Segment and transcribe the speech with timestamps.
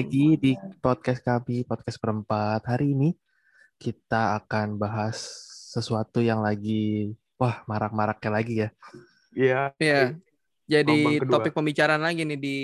[0.00, 2.64] Lagi di podcast kami, podcast perempat.
[2.64, 3.12] Hari ini
[3.76, 5.20] kita akan bahas
[5.76, 8.68] sesuatu yang lagi, wah marak-maraknya lagi ya.
[9.36, 9.60] Iya.
[9.76, 10.00] Iya.
[10.64, 12.58] Jadi topik pembicaraan lagi nih di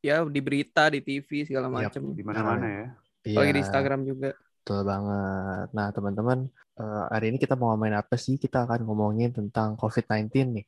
[0.00, 1.92] ya di berita, di TV segala Yap.
[1.92, 2.02] macam.
[2.16, 2.86] Di mana-mana ya.
[3.20, 4.30] Apalagi di Iya, Instagram juga.
[4.32, 5.68] Betul banget.
[5.76, 8.40] Nah teman-teman, eh, hari ini kita mau ngomongin apa sih?
[8.40, 10.64] Kita akan ngomongin tentang COVID-19 nih.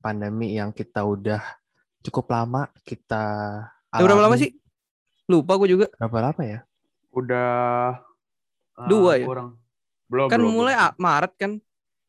[0.00, 1.44] Pandemi yang kita udah
[2.00, 3.28] cukup lama kita
[3.92, 4.61] Udah berapa lama sih?
[5.32, 5.86] Lupa gue juga.
[5.96, 6.60] Berapa lama ya?
[7.16, 7.48] Udah
[8.76, 9.24] ah, Dua ya?
[9.24, 9.56] Kurang.
[10.12, 10.28] Belum.
[10.28, 11.00] kan belum, mulai belum.
[11.00, 11.52] Maret kan.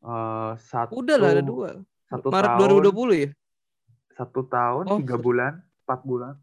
[0.04, 0.92] Eh, satu.
[1.00, 1.68] Udah lah ada dua.
[2.04, 3.30] Satu Maret tahun, 2020 ya.
[4.14, 5.52] Satu tahun, Oh, tiga bulan,
[5.88, 6.34] empat bulan.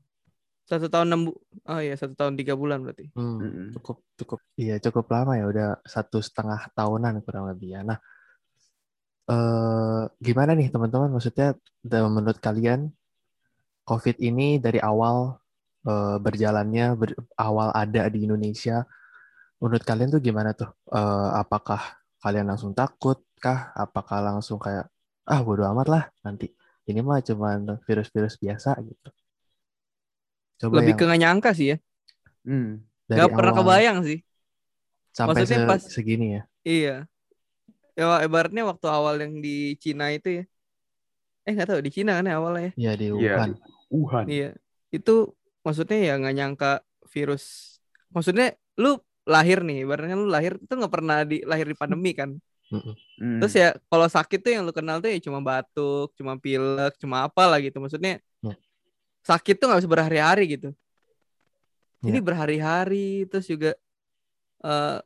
[0.65, 1.31] Satu tahun enam bu
[1.67, 3.11] Oh iya satu tahun tiga bulan berarti.
[3.11, 7.81] Hmm, cukup cukup iya cukup lama ya udah satu setengah tahunan kurang lebih ya.
[7.83, 7.99] Nah,
[9.27, 11.11] eh gimana nih teman-teman?
[11.11, 11.59] Maksudnya
[12.07, 12.87] menurut kalian
[13.83, 15.40] COVID ini dari awal
[15.89, 18.85] eh, berjalannya ber- awal ada di Indonesia,
[19.61, 20.69] menurut kalian tuh gimana tuh?
[20.93, 21.81] Eh, apakah
[22.23, 23.73] kalian langsung takut kah?
[23.77, 24.87] Apakah langsung kayak
[25.29, 26.49] ah bodo amat lah nanti
[26.89, 29.09] ini mah cuman virus-virus biasa gitu.
[30.61, 31.77] Coba Lebih yang ke nyangka sih ya.
[32.45, 32.81] Hmm.
[33.09, 34.19] dari Gak pernah kebayang sih.
[35.11, 36.41] sampai maksudnya se- pas- segini ya.
[36.65, 36.93] Iya.
[37.99, 40.43] Ya ibaratnya waktu awal yang di Cina itu ya.
[41.45, 42.61] Eh nggak tahu di Cina kan ya awalnya.
[42.69, 42.71] ya?
[42.81, 43.31] Iya di Iya.
[43.35, 43.49] Wuhan.
[43.49, 43.53] di
[43.91, 44.25] Wuhan.
[44.33, 44.49] Iya.
[44.95, 45.11] Itu
[45.65, 46.71] maksudnya ya nggak nyangka
[47.09, 47.77] virus.
[48.11, 52.35] Maksudnya lu lahir nih, ibaratnya lu lahir itu nggak pernah di lahir di pandemi kan.
[52.71, 52.95] Hmm.
[53.43, 57.27] Terus ya kalau sakit tuh yang lu kenal tuh ya cuma batuk, cuma pilek, cuma
[57.27, 57.77] apa lah gitu.
[57.83, 58.55] Maksudnya Ya.
[59.27, 60.69] sakit tuh nggak bisa berhari-hari gitu.
[62.01, 62.25] Ini Ya.
[62.25, 63.75] berhari-hari terus juga
[64.63, 64.97] eh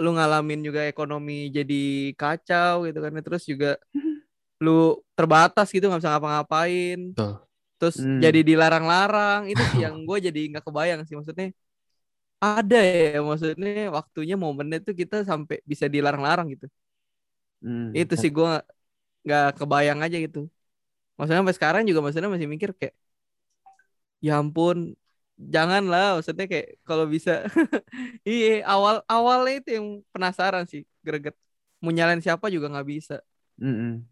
[0.00, 3.12] lu ngalamin juga ekonomi jadi kacau gitu kan.
[3.20, 3.76] Terus juga
[4.64, 7.12] lu terbatas gitu nggak bisa ngapa-ngapain.
[7.12, 7.34] Betul.
[7.80, 8.22] Terus Hmm.
[8.24, 11.48] jadi dilarang-larang itu sih yang gue jadi nggak kebayang sih maksudnya.
[12.46, 16.66] Ada ya maksudnya waktunya momennya tuh kita sampai bisa dilarang-larang gitu
[17.62, 18.00] Hmm.
[18.00, 18.46] itu sih gue
[19.24, 20.38] nggak- kebayang aja gitu
[21.16, 22.94] maksudnya sampai sekarang juga maksudnya masih mikir kayak
[24.26, 24.78] ya ampun
[25.54, 27.30] janganlah maksudnya kayak kalau bisa
[28.28, 31.34] iya awal awalnya itu yang penasaran sih greget
[31.82, 33.14] mau nyalain siapa juga nggak bisa
[33.62, 34.08] Mm-mm.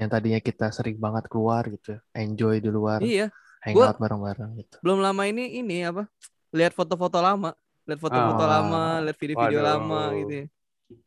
[0.00, 3.28] Yang tadinya kita sering banget keluar gitu, enjoy di luar, iya
[3.60, 4.76] hangout bareng-bareng gitu.
[4.80, 6.08] belum lama ini ini apa
[6.56, 7.52] lihat foto-foto lama
[7.84, 8.50] lihat foto-foto Ah.
[8.56, 9.68] lama lihat video-video Waduh.
[9.70, 10.44] lama gitu ya.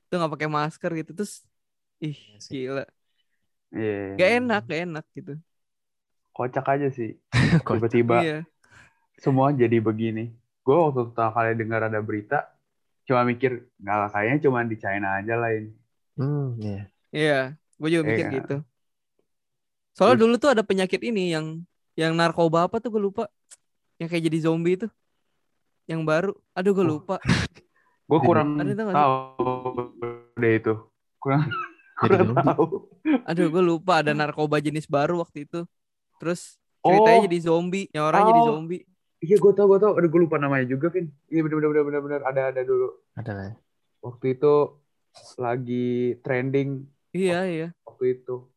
[0.06, 1.34] itu nggak pakai masker gitu terus
[2.06, 2.84] ih Iya gila
[3.74, 4.14] Iya.
[4.20, 5.34] gak enak gak enak gitu
[6.34, 7.14] Kocak aja sih.
[7.66, 8.38] Tiba-tiba iya
[9.22, 10.34] semua jadi begini.
[10.66, 12.38] Gue waktu pertama kali dengar ada berita,
[13.08, 15.72] cuma mikir, nggak lah kayaknya cuma di China aja lah ini.
[16.18, 16.78] Hmm, iya.
[17.16, 17.34] Iya,
[17.80, 18.36] gue juga mikir Iya.
[18.38, 18.54] gitu.
[19.94, 21.62] Soalnya Terus- dulu tuh ada penyakit ini yang
[21.94, 23.30] yang narkoba apa tuh gue lupa.
[23.98, 24.88] Yang kayak jadi zombie itu.
[25.86, 26.32] Yang baru.
[26.54, 26.92] Aduh gue Oh.
[26.98, 27.16] lupa.
[28.04, 28.50] Gue Jadi- kurang
[28.92, 29.16] tahu
[30.36, 30.74] deh itu.
[31.18, 31.48] Kurang,
[32.04, 32.66] Jadi kurang tahu.
[33.24, 35.64] Aduh gue lupa ada narkoba jenis baru waktu itu.
[36.20, 37.26] Terus ceritanya Oh.
[37.26, 37.88] jadi zombie.
[37.96, 38.48] Yang orang jadi Oh.
[38.52, 38.84] zombie.
[39.24, 39.96] Iya gue tau, gue tau.
[39.96, 41.08] Aduh gue lupa namanya juga, Vin.
[41.32, 42.92] Iya bener bener bener bener ada ada dulu.
[43.16, 43.46] Ada lah.
[43.48, 43.54] ya.
[44.04, 44.54] Waktu itu
[45.38, 45.88] lagi
[46.20, 46.70] trending
[47.14, 47.68] Iya iya.
[47.88, 48.52] waktu itu.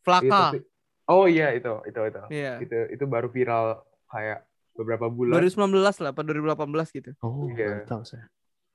[0.00, 0.40] Iya, Flaka.
[0.56, 0.64] tapi-
[1.06, 2.20] oh iya itu itu itu.
[2.32, 2.52] Iya.
[2.60, 5.36] Itu itu baru viral kayak beberapa bulan.
[5.36, 7.10] 2019 lah, apa 2018 gitu.
[7.20, 7.84] Oh, Iya.
[7.84, 8.26] tahu saya.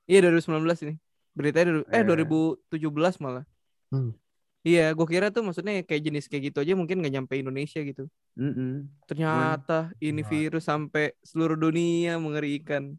[0.06, 0.94] Iya 2019 ini.
[1.34, 2.06] Beritanya dulu- eh Iya.
[2.06, 3.44] 2017 malah.
[3.90, 4.14] Hmm.
[4.62, 8.10] Iya, gue kira tuh maksudnya kayak jenis kayak gitu aja mungkin nggak nyampe Indonesia gitu.
[8.34, 8.90] Mm-mm.
[9.06, 10.28] Ternyata ini Wah.
[10.28, 12.98] virus sampai seluruh dunia mengerikan.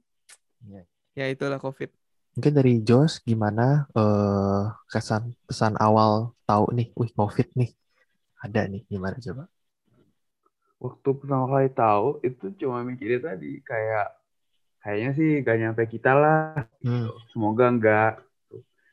[0.63, 0.87] Iya.
[1.11, 1.91] Ya itulah COVID.
[2.39, 7.75] Mungkin dari Jos gimana eh kesan pesan awal tahu nih, wih COVID nih.
[8.37, 9.43] Ada nih, gimana coba?
[10.77, 14.13] Waktu pertama kali tahu itu cuma mikirnya tadi kayak
[14.85, 16.69] kayaknya sih gak nyampe kita lah.
[16.85, 17.09] Hmm.
[17.33, 18.13] Semoga enggak.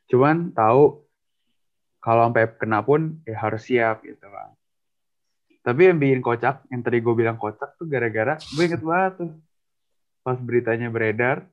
[0.09, 1.05] Cuman tahu
[2.01, 4.53] kalau sampai kena pun ya harus siap gitu kan.
[5.65, 9.33] Tapi yang bikin kocak, yang tadi gue bilang kocak tuh gara-gara gue inget banget tuh
[10.25, 11.45] pas beritanya beredar,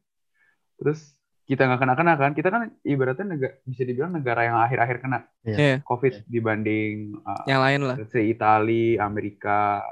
[0.80, 1.12] terus
[1.52, 5.58] kita nggak kena-kena kan, kita kan ibaratnya negara, bisa dibilang negara yang akhir-akhir kena Iya.
[5.60, 5.76] Iya.
[5.84, 7.96] COVID dibanding uh, Yang lain lah.
[8.08, 9.84] say Itali, Amerika.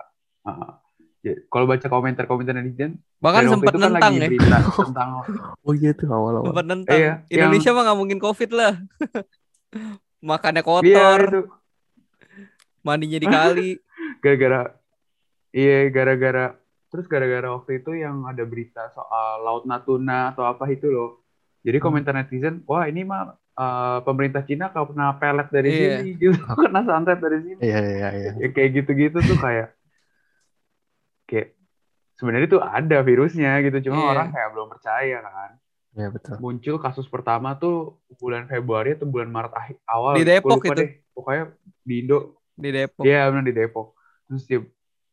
[0.47, 0.79] uh,
[1.19, 4.29] ya, kalau baca komentar-komentar netizen, Bahkan sempat itu kan nentang lagi ya.
[4.31, 4.57] berita
[4.88, 5.09] tentang
[5.67, 6.47] Oh iya tuh awal-awal.
[6.56, 6.95] Sempat nentang.
[6.95, 8.73] Iya, Indonesia mah nggak mungkin COVID lah.
[10.31, 11.41] Makannya Iya kotor, itu
[12.79, 13.69] mandinya dikali.
[14.23, 14.75] gara-gara
[15.51, 16.56] iya gara-gara
[16.89, 21.21] terus gara-gara waktu itu yang ada berita soal laut Natuna atau apa itu loh.
[21.59, 21.85] Jadi Hmm.
[21.85, 23.21] komentar netizen, wah ini mah
[23.53, 25.79] uh, pemerintah Cina kalau kena pelet dari Iya.
[26.00, 27.59] sini gitu, kena santet dari sini.
[27.59, 28.31] Iya iya iya.
[28.38, 29.75] Ya, kayak gitu-gitu tuh kayak
[31.25, 31.47] kayak
[32.15, 34.09] sebenarnya itu ada virusnya gitu, cuma Iya.
[34.09, 35.51] orang kayak belum percaya kan.
[35.91, 36.35] Ya betul.
[36.39, 40.13] Muncul kasus pertama tuh bulan Februari atau bulan Maret akhir awal.
[40.15, 40.73] Di Depok itu.
[40.75, 40.91] Deh.
[41.11, 41.44] Pokoknya
[41.81, 42.17] di Indo
[42.53, 43.03] di Depok.
[43.03, 43.88] Iya benar di Depok.
[44.25, 44.69] Terus dia-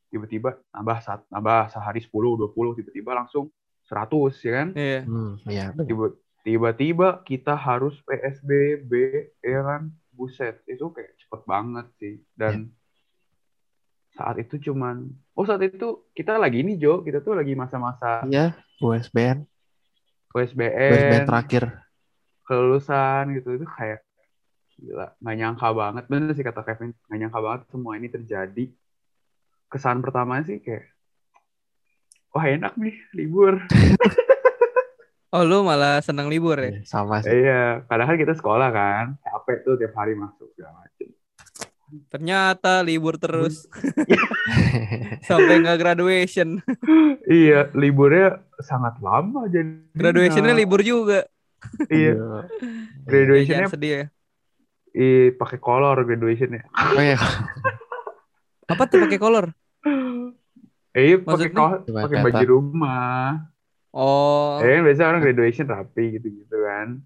[0.06, 3.50] tiba-tiba nambah saat nambah sehari 10 20 tiba-tiba langsung
[3.82, 4.68] 100 ya kan.
[4.76, 5.00] Iya.
[5.02, 5.64] Hmm, iya.
[5.74, 6.14] Tiba-
[6.46, 8.90] Tiba-tiba kita harus PSBB
[9.42, 9.90] ya kan.
[10.14, 12.22] Buset, itu kayak cepet banget sih.
[12.38, 12.70] Dan
[14.14, 18.54] saat itu cuman oh saat itu kita lagi ini Jo, kita tuh lagi masa-masa Iya,
[18.80, 19.44] USBN,
[20.32, 21.64] USBN, USBN terakhir.
[22.46, 24.06] kelulusan gitu itu kayak
[24.78, 26.04] gila nggak nyangka banget.
[26.06, 28.64] Bener sih kata Kevin nggak nyangka banget semua ini terjadi.
[29.66, 30.94] Kesan pertama sih kayak
[32.30, 33.60] wah enak nih libur
[35.36, 36.72] Oh lu malah senang libur ya?
[36.72, 37.28] Iya, Sama sih.
[37.28, 41.12] iya kan kita sekolah kan capek tuh tiap hari masuk segala macem
[42.08, 43.68] Ternyata libur terus
[45.28, 46.64] sampai nggak graduation.
[47.28, 51.28] iya liburnya sangat lama jadi Graduationnya libur juga.
[51.92, 52.40] iya Ya,
[53.04, 54.04] graduationnya sedih ya.
[54.96, 57.20] i pakai kolor graduationnya Oh iya,
[58.66, 59.52] Apa tuh pakai kolor?
[60.90, 61.60] eh iya pakai Maksudnya?
[61.60, 63.44] kol- Cuma pakai baju rumah
[63.96, 67.00] Oh, eh kan biasa orang graduation rapi gitu gitu kan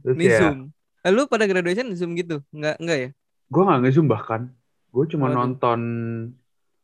[0.00, 0.58] terus ini ya Zoom.
[1.02, 2.42] Eh, lu pada graduation Zoom gitu?
[2.50, 3.10] Enggak, enggak ya?
[3.46, 4.50] gue nggak nge-zoom bahkan
[4.88, 5.36] gue cuma Waduh.
[5.36, 5.80] nonton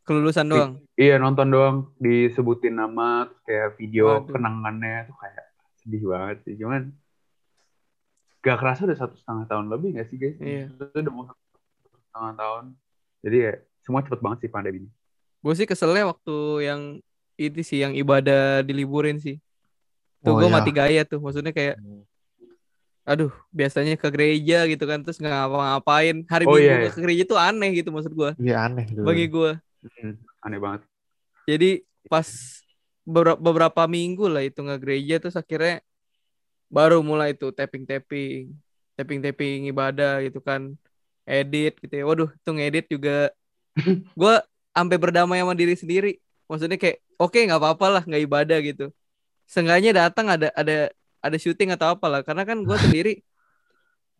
[0.02, 0.72] Kelulusan doang.
[0.94, 4.26] iya nonton doang disebutin nama kayak video Waduh.
[4.28, 5.44] kenangannya tuh kayak
[5.76, 6.90] sedih banget sih cuman
[8.40, 10.66] gak kerasa udah satu setengah tahun lebih gak sih guys Iya.
[10.68, 11.38] itu udah mau satu
[12.00, 12.64] setengah tahun
[13.22, 14.90] jadi ya semua cepet banget sih pandemi ini
[15.38, 16.80] Gue sih keselnya waktu yang
[17.50, 19.36] itu sih yang ibadah diliburin sih.
[20.22, 20.54] Tuh Oh, gue iya.
[20.54, 21.18] mati gaya tuh.
[21.18, 21.76] Maksudnya kayak
[23.02, 26.16] aduh, biasanya ke gereja gitu kan terus nggak ngapa-ngapain.
[26.30, 26.90] Hari Oh, Minggu iya, iya.
[26.94, 28.30] ke gereja tuh aneh gitu maksud gue.
[28.38, 29.06] Iya aneh dulu.
[29.10, 29.50] Bagi gue.
[29.82, 30.14] Hmm,
[30.46, 30.80] aneh banget
[31.42, 32.28] Jadi pas
[33.02, 35.82] beberapa, beberapa minggu lah itu nggak gereja terus akhirnya
[36.70, 38.54] baru mulai tuh tapping tapping
[38.94, 40.72] tapping tapping ibadah gitu kan
[41.26, 43.34] edit gitu ya waduh itu ngedit juga
[44.20, 44.34] gue
[44.72, 46.10] sampai berdamai sama diri sendiri
[46.52, 48.92] maksudnya kayak oke nggak apa-apa lah nggak ibadah gitu
[49.48, 53.12] Seenggaknya datang ada ada ada syuting atau apa lah karena kan gue sendiri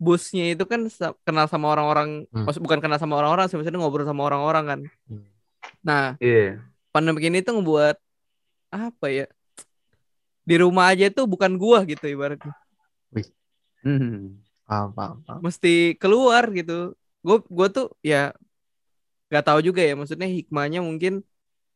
[0.01, 0.89] busnya itu kan
[1.23, 2.49] kenal sama orang-orang Hmm.
[2.49, 5.29] maksud bukan kenal sama orang-orang sih maksudnya ngobrol sama orang-orang kan Hmm.
[5.85, 6.59] nah iya
[6.91, 7.97] pandemi ini tuh ngebuat
[8.73, 9.27] apa ya
[10.43, 12.51] di rumah aja tuh bukan gua gitu ibaratnya
[13.83, 14.39] Hmm.
[14.63, 15.41] Paham, paham, paham.
[15.43, 18.31] mesti keluar gitu gua gua tuh ya
[19.27, 21.27] nggak tahu juga ya maksudnya hikmahnya mungkin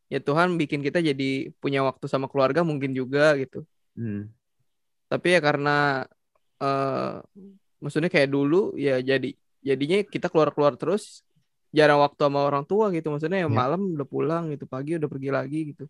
[0.07, 3.63] ya Tuhan bikin kita jadi punya waktu sama keluarga mungkin juga gitu
[3.97, 4.29] Hmm.
[5.09, 6.05] tapi ya karena
[6.61, 7.13] eh
[7.81, 9.33] maksudnya kayak dulu ya jadi
[9.65, 11.25] jadinya kita keluar keluar terus
[11.73, 13.53] jarang waktu sama orang tua gitu maksudnya ya Ya.
[13.53, 15.85] malam udah pulang gitu pagi udah pergi lagi gitu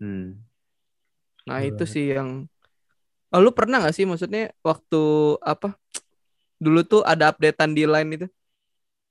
[0.00, 0.40] Hmm.
[1.44, 2.48] Nah Betul itu sih yang
[3.30, 5.02] oh, lu pernah gak sih maksudnya waktu
[5.44, 5.76] apa
[6.56, 8.26] dulu tuh ada updatean di line itu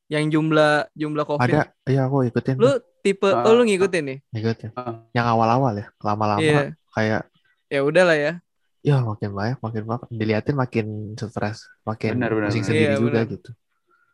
[0.09, 2.57] yang jumlah jumlah covid Ada, iya aku ikutin.
[2.57, 4.69] lu tipe Ah, oh lu ngikutin nih Ikutin.
[4.73, 5.05] Ah.
[5.11, 7.21] Yang awal-awal ya, lama-lama iya kayak
[7.67, 8.33] ya udahlah ya
[8.79, 10.07] ya makin banyak, makin banyak.
[10.09, 12.69] Diliatin makin stres, makin Benar, benar, pusing benar.
[12.71, 13.31] sendiri Iya, juga benar.
[13.31, 13.51] gitu.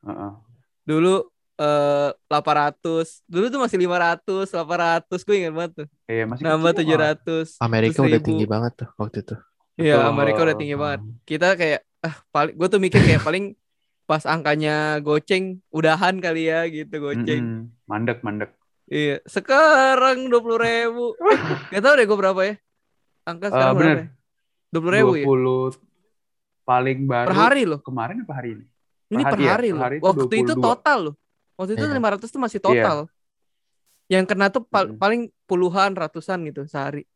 [0.04, 0.32] Heeh.
[0.84, 1.14] dulu
[1.56, 6.86] eh 800 dulu tuh masih 500 800 gue ingat banget tuh Iya, masih nambah kecil
[6.92, 7.16] mah.
[7.16, 8.28] 700 Amerika udah 1000.
[8.28, 9.36] tinggi banget tuh waktu itu.
[9.78, 9.96] iya.
[10.04, 13.46] Amerika udah tinggi banget kita kayak ah paling gue tuh mikir kayak paling
[14.06, 17.86] pas angkanya goceng udahan kali ya gitu goceng Mm-mm.
[17.86, 18.54] Mandek, mandek.
[18.86, 21.18] Iya, sekarang dua puluh ribu.
[21.18, 21.38] Eh,
[21.74, 22.54] gak tau deh gue berapa ya.
[23.26, 23.82] Angka sekarang bener.
[23.82, 24.02] berapa?
[24.02, 24.08] ya?
[24.70, 25.26] Dua puluh ribu ya.
[25.26, 27.28] 20 paling baru.
[27.30, 27.80] Per hari loh.
[27.82, 28.66] Kemarin apa hari ini?
[29.10, 29.52] Ini per per hari ya?
[29.54, 29.84] hari Per loh.
[29.84, 30.62] hari itu Waktu itu 22.
[30.62, 31.16] total loh.
[31.56, 31.94] Waktu itu Iya.
[31.94, 32.98] lima ratus tuh masih total.
[34.06, 37.10] Yang kena tuh pal- paling puluhan, ratusan gitu sehari.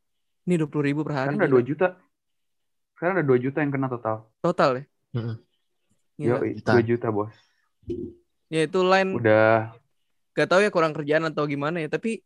[0.46, 1.38] Ini dua puluh ribu per hari.
[1.38, 1.54] Sekarang udah.
[1.54, 1.88] 2 juta.
[2.94, 4.16] Sekarang ada 2 juta yang kena total.
[4.42, 4.84] Total ya.
[5.14, 5.36] Mm-mm.
[5.38, 5.49] Gila.
[6.20, 6.76] Yo, Juta.
[6.76, 7.32] 2 juta, Bos.
[8.52, 9.72] Ya itu line Udah
[10.36, 11.88] gak tahu ya kurang kerjaan atau gimana ya.
[11.88, 12.20] Tapi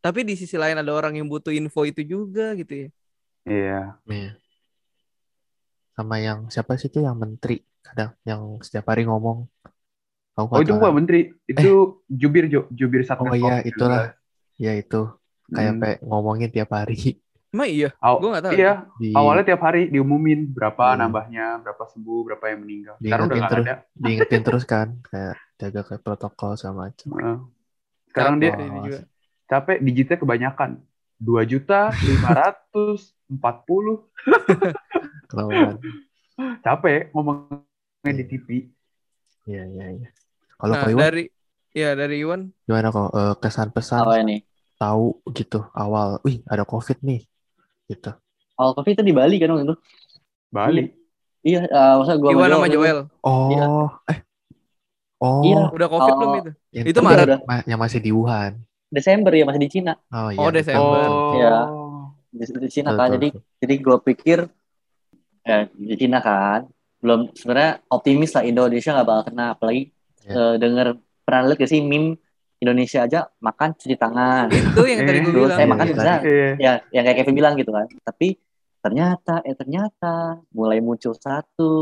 [0.00, 2.88] tapi di sisi lain ada orang yang butuh info itu juga gitu ya.
[3.48, 3.80] iya.
[4.04, 4.32] Iya.
[5.96, 9.48] Sama yang siapa sih itu yang menteri kadang yang setiap hari ngomong.
[10.36, 12.68] Oh, itu bukan menteri, itu jubir, Jo.
[12.68, 13.72] Jubir Satgas Oh iya, COVID-19.
[13.72, 14.04] itulah.
[14.60, 15.00] Ya itu
[15.48, 16.04] kayak Hmm.
[16.04, 17.16] ngomongin tiap hari
[17.56, 17.88] Emang iya.
[17.96, 18.52] Aw- Gua nggak tahu.
[18.52, 20.98] Iya, di awalnya tiap hari diumumin berapa Hmm.
[21.00, 22.94] nambahnya, berapa sembuh, berapa yang meninggal.
[23.00, 23.64] Sekarang udah nggak terus.
[23.64, 23.74] ada.
[23.96, 27.08] diingetin terus kan kayak jaga kayak protokol segala macam.
[27.10, 27.36] Heeh.
[28.06, 28.98] Sekarang dia juga.
[29.46, 30.70] capek digitnya kebanyakan.
[31.16, 34.04] 2 juta 540
[35.26, 35.74] Kelamaan.
[36.60, 38.46] capek ngomongnya di TV.
[39.46, 40.08] Iya iya iya.
[40.54, 41.24] Kalau Nah, Iwan dari
[41.72, 44.42] ya dari Iwan gimana kok eh, kesan pesan Apa ini?
[44.74, 47.24] tahu gitu awal, wih ada COVID nih,
[47.86, 48.10] gitu.
[48.56, 49.76] Awal covid itu di Bali kan waktu itu.
[50.48, 50.84] Bali.
[51.40, 52.98] Iya, eh, masa gua Iwan sama Joel.
[53.20, 53.66] Oh, Iya.
[54.10, 54.18] eh,
[55.20, 55.62] oh, Iya.
[55.70, 56.18] Udah covid Oh.
[56.18, 56.50] belum itu?
[56.72, 57.28] yang itu Maret.
[57.44, 58.58] ma- yang masih di Wuhan.
[58.86, 59.94] Desember ya masih di Cina.
[60.08, 60.38] Oh iya.
[60.40, 61.06] Oh, Desember.
[61.06, 61.34] betul.
[61.36, 61.56] Iya.
[62.28, 63.06] Di, di Cina Betul, kan.
[63.06, 63.42] betul, Jadi betul.
[63.56, 64.38] jadi gue pikir
[65.40, 66.60] ya di Cina kan
[66.98, 70.34] belum sebenarnya optimis lah Indonesia nggak bakal kena apalagi Ya.
[70.34, 70.86] eh, denger
[71.22, 72.18] pernah lihat gak sih meme
[72.58, 75.50] Indonesia aja makan cuci tangan Itu yang tadi gue bilang.
[75.52, 76.50] eh Iya, makan iya, cuci tangan Iya.
[76.56, 78.28] ya yang kayak Kevin bilang gitu kan tapi
[78.78, 80.14] ternyata eh ternyata
[80.50, 81.74] mulai muncul satu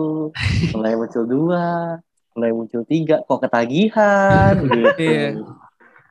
[0.70, 1.98] mulai muncul dua
[2.32, 5.30] mulai muncul tiga kok ketagihan gitu Iya.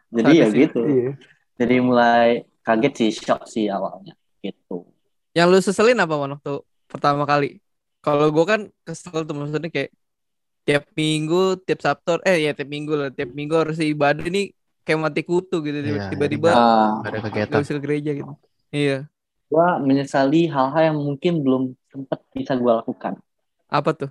[0.09, 0.59] jadi ya Satu sih.
[0.61, 1.09] gitu Iya.
[1.55, 2.27] jadi mulai
[2.61, 4.87] kaget sih shock sih awalnya gitu
[5.31, 6.53] Yang lu seselin apa waktu
[6.85, 7.57] pertama kali?
[7.99, 9.89] Kalau gue kan kesel tuh maksudnya kayak
[10.63, 14.51] tiap minggu, tiap Sabtu, eh ya tiap minggu lah, tiap minggu harus ibadah ini
[14.81, 17.59] kayak mati kutu gitu Iya, tiba-tiba jadi Ah, Nggak ada kegiatan.
[17.63, 18.33] bisa ke gereja gitu.
[18.69, 18.97] Iya.
[19.47, 23.21] gua menyesali hal-hal yang mungkin belum sempat bisa gua lakukan
[23.69, 24.09] Apa tuh?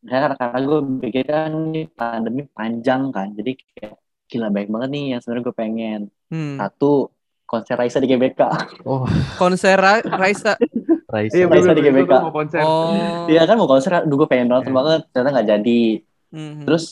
[0.00, 5.04] karena karena gue pikir kan ini pandemi panjang kan jadi kayak gila baik banget nih
[5.12, 6.56] yang sebenarnya gue pengen Hmm.
[6.56, 7.12] satu
[7.44, 8.40] konser Raisa di GBK
[8.84, 9.04] Oh,
[9.36, 10.56] Konser Ra- Raisa.
[11.08, 11.34] Raisa.
[11.34, 12.12] Iya, Raisa di GBK.
[12.20, 12.60] mau konser.
[12.60, 13.24] Oh.
[13.24, 14.76] Iya kan mau konser aduh gue pengen nonton Iya.
[14.76, 15.80] banget ternyata nggak jadi
[16.28, 16.62] Mhm.
[16.68, 16.84] terus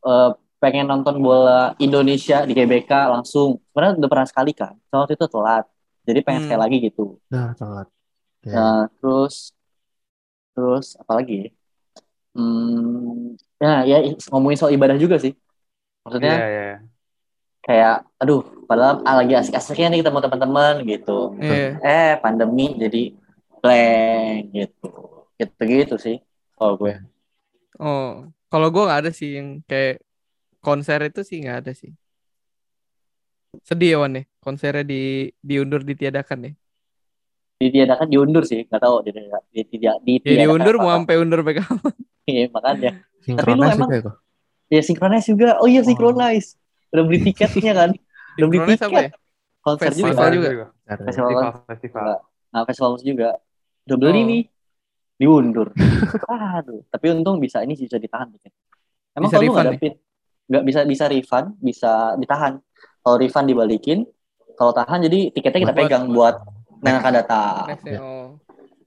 [0.00, 5.26] eh, pengen nonton bola Indonesia di GBK langsung sebenarnya udah pernah sekali kan waktu itu
[5.26, 5.64] telat
[6.02, 6.46] jadi pengen Hmm.
[6.46, 7.88] sekali lagi gitu Nah, telat.
[8.40, 8.54] Ya.
[8.54, 9.50] Nah, terus
[10.50, 11.50] terus apa lagi?
[12.30, 13.98] Hmm, ya ya
[14.30, 15.34] ngomongin soal ibadah juga sih.
[16.00, 16.76] Maksudnya Iya, iya.
[17.60, 21.34] kayak aduh, padahal ah, lagi asik-asiknya nih ketemu teman-teman gitu.
[21.36, 21.76] Iya.
[21.82, 23.12] Eh, pandemi jadi
[23.60, 24.88] blank gitu.
[25.36, 26.16] Gitu-gitu sih
[26.56, 26.94] kalau gue.
[27.76, 30.00] Oh, kalau gue nggak ada sih yang kayak
[30.60, 31.92] konser itu sih nggak ada sih.
[33.64, 36.54] Sedih ya Wan nih, konsernya di diundur ditiadakan nih.
[37.58, 40.82] Ditiadakan diundur sih, nggak tahu di di tidak Ya ditiadakan diundur apa.
[40.82, 41.94] mau sampai undur kapan?
[42.30, 42.90] Iya, makanya.
[43.26, 44.16] Sinkronis emang- juga ya kok.
[44.70, 45.48] Ya synchronize juga.
[45.58, 46.54] Oh iya synchronize.
[46.94, 47.90] Udah beli tiketnya kan?
[48.38, 49.02] Udah beli Sinkronis tiket.
[49.02, 49.10] ya?
[49.60, 50.48] Konser Festival juga.
[50.48, 50.66] juga.
[50.86, 52.04] Karena- Festival Festival, festival.
[52.50, 53.28] Nah, festival musik juga
[53.90, 54.26] udah beli Oh.
[54.26, 54.42] nih,
[55.16, 55.68] diundur.
[56.56, 58.30] Aduh, tapi untung bisa ini bisa ditahan.
[59.10, 59.94] Emang Bisa kalau nggak ada fit,
[60.46, 62.62] nggak bisa bisa refund, bisa ditahan.
[63.00, 64.06] Kalau refund dibalikin,
[64.54, 66.34] kalau tahan jadi tiketnya kita Buat- pegang buat
[66.80, 67.64] yang akan datang.
[67.68, 67.98] Next ya.
[67.98, 68.28] Oh.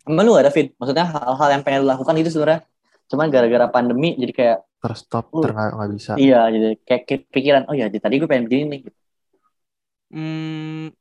[0.03, 0.75] Emang lu gak ada fit?
[0.75, 2.67] Maksudnya hal-hal yang pengen lu lakukan itu sebenarnya
[3.03, 5.39] cuman gara-gara pandemi jadi kayak terstop, Uh.
[5.39, 6.11] ter nggak bisa.
[6.17, 8.81] iya jadi kayak kepikiran oh ya tadi gue pengen begini nih
[10.09, 10.93] Hmm,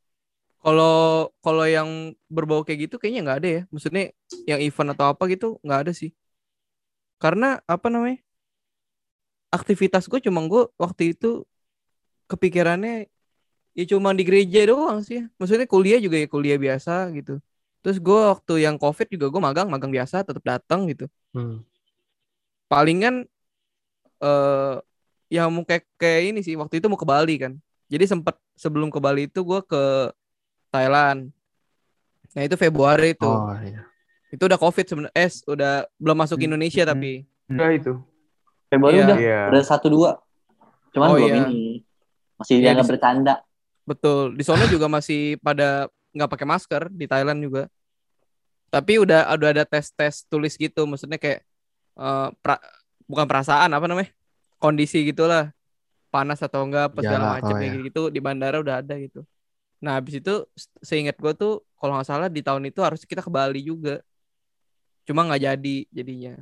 [0.62, 3.62] kalau kalau yang berbau kayak gitu kayaknya nggak ada ya.
[3.74, 4.04] Maksudnya
[4.46, 6.14] yang event atau apa gitu nggak ada sih.
[7.18, 8.22] Karena apa namanya?
[9.52, 11.44] Aktivitas gue cuma gue waktu itu
[12.30, 13.10] kepikirannya
[13.76, 15.26] ya cuma di gereja doang sih.
[15.36, 17.42] Maksudnya kuliah juga ya kuliah biasa gitu.
[17.82, 21.10] Terus gue waktu yang covid juga gue magang magang biasa tetap datang gitu.
[21.34, 21.66] Hmm.
[22.70, 23.26] Palingan
[24.22, 24.76] eh
[25.32, 27.58] yang mau kayak kayak ini sih waktu itu mau ke Bali kan.
[27.90, 29.82] Jadi sempat sebelum ke Bali itu gue ke
[30.72, 31.28] Thailand.
[32.32, 33.28] Nah itu Februari itu.
[33.28, 33.84] Oh iya.
[34.28, 35.14] Itu udah COVID sebenarnya.
[35.14, 36.46] Eh udah belum masuk Hmm.
[36.48, 36.90] Indonesia Hmm.
[36.90, 37.12] tapi.
[37.46, 37.92] Udah itu.
[38.66, 39.04] Februari Iya.
[39.04, 39.40] udah Iya.
[39.52, 40.10] udah satu dua
[40.90, 41.44] cuman Oh, belum iya.
[41.46, 41.84] ini
[42.34, 43.34] masih Iya, dianggap di- bercanda
[43.82, 44.24] Betul.
[44.32, 47.62] Di sana juga masih pada nggak pakai masker di Thailand juga.
[48.68, 50.86] Tapi udah udah ada tes-tes tulis gitu.
[50.86, 51.44] Maksudnya kayak
[51.92, 52.62] eh, pra-
[53.04, 54.08] bukan perasaan apa namanya?
[54.56, 55.52] Kondisi gitulah.
[56.08, 57.82] Panas atau enggak apa segala macam oh, kayak ya.
[57.88, 59.24] gitu di bandara udah ada gitu.
[59.82, 63.18] Nah, habis itu se- seingat gue tuh kalau nggak salah di tahun itu harus kita
[63.18, 63.98] ke Bali juga.
[65.02, 66.38] Cuma nggak jadi jadinya.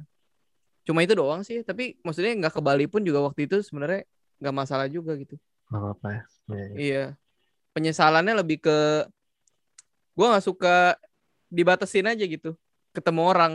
[0.84, 4.04] Cuma itu doang sih, tapi maksudnya nggak ke Bali pun juga waktu itu sebenarnya
[4.44, 5.40] nggak masalah juga gitu.
[5.72, 6.22] Nggak apa-apa ya.
[6.52, 6.76] Iya, iya.
[6.76, 7.04] Iya.
[7.72, 8.76] Penyesalannya lebih ke
[10.12, 11.00] gua nggak suka
[11.48, 12.52] dibatasin aja gitu.
[12.92, 13.52] Ketemu orang.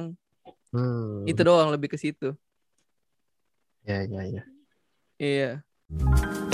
[0.73, 1.29] Hmm.
[1.29, 2.33] Itu doang lebih ke situ.
[3.85, 4.43] Iya, iya, iya.
[5.21, 6.44] Iya.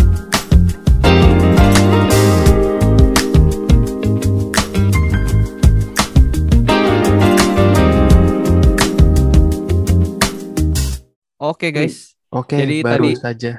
[11.52, 13.52] Oke guys, Oke, Jadi baru tadi- saja.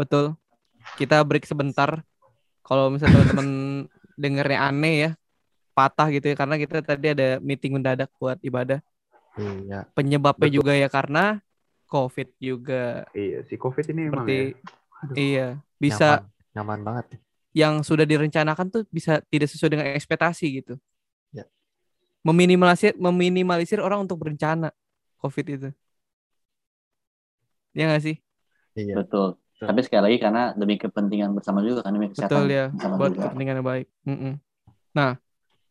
[0.00, 0.40] Betul.
[0.96, 2.00] Kita break sebentar.
[2.64, 3.48] Kalau misalnya teman-teman
[4.22, 5.10] dengernya aneh ya,
[5.76, 8.80] patah gitu ya karena kita tadi ada meeting mendadak buat ibadah.
[9.36, 9.84] Iya.
[9.92, 10.56] Penyebabnya Betul.
[10.56, 11.44] juga ya karena
[11.92, 13.04] COVID juga.
[13.12, 14.56] Iya, si Covid ini emang Seperti ya.
[14.96, 17.04] Aduh, iya, bisa nyaman, nyaman banget.
[17.52, 20.80] yang sudah direncanakan tuh bisa tidak sesuai dengan ekspektasi gitu.
[21.36, 21.44] Ya.
[22.24, 24.72] Meminimalisir meminimalisir orang untuk berencana
[25.20, 25.68] COVID itu.
[27.76, 28.16] Ya nggak sih?
[28.72, 29.04] Iya.
[29.04, 32.94] betul Tapi sekali lagi karena demi kepentingan bersama juga kan demi kesehatan Betul ya, bersama
[33.00, 33.22] buat juga.
[33.28, 33.86] kepentingan yang baik.
[34.04, 34.32] Mm-mm.
[34.92, 35.10] Nah,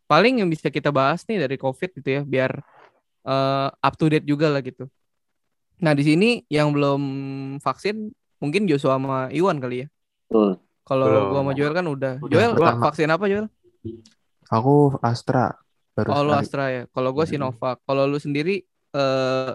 [0.10, 2.66] paling yang bisa kita bahas nih dari COVID gitu ya, biar
[3.26, 4.90] eh, up to date juga lah gitu.
[5.86, 7.02] Nah, di sini yang belum
[7.62, 8.10] vaksin
[8.42, 9.88] mungkin Joshua sama Iwan kali ya.
[10.26, 10.58] Betul.
[10.82, 12.14] Kalau gua sama Joel kan udah.
[12.26, 12.82] Udah, Joel pertama.
[12.90, 13.48] vaksin apa Joel?
[14.50, 15.58] Aku Astra
[15.94, 16.34] baru Oh, lu.
[16.34, 16.84] Astra ya.
[16.90, 17.38] Kalau gua Iya.
[17.38, 17.82] Sinovac.
[17.86, 18.66] Kalau lu sendiri
[18.98, 19.52] eh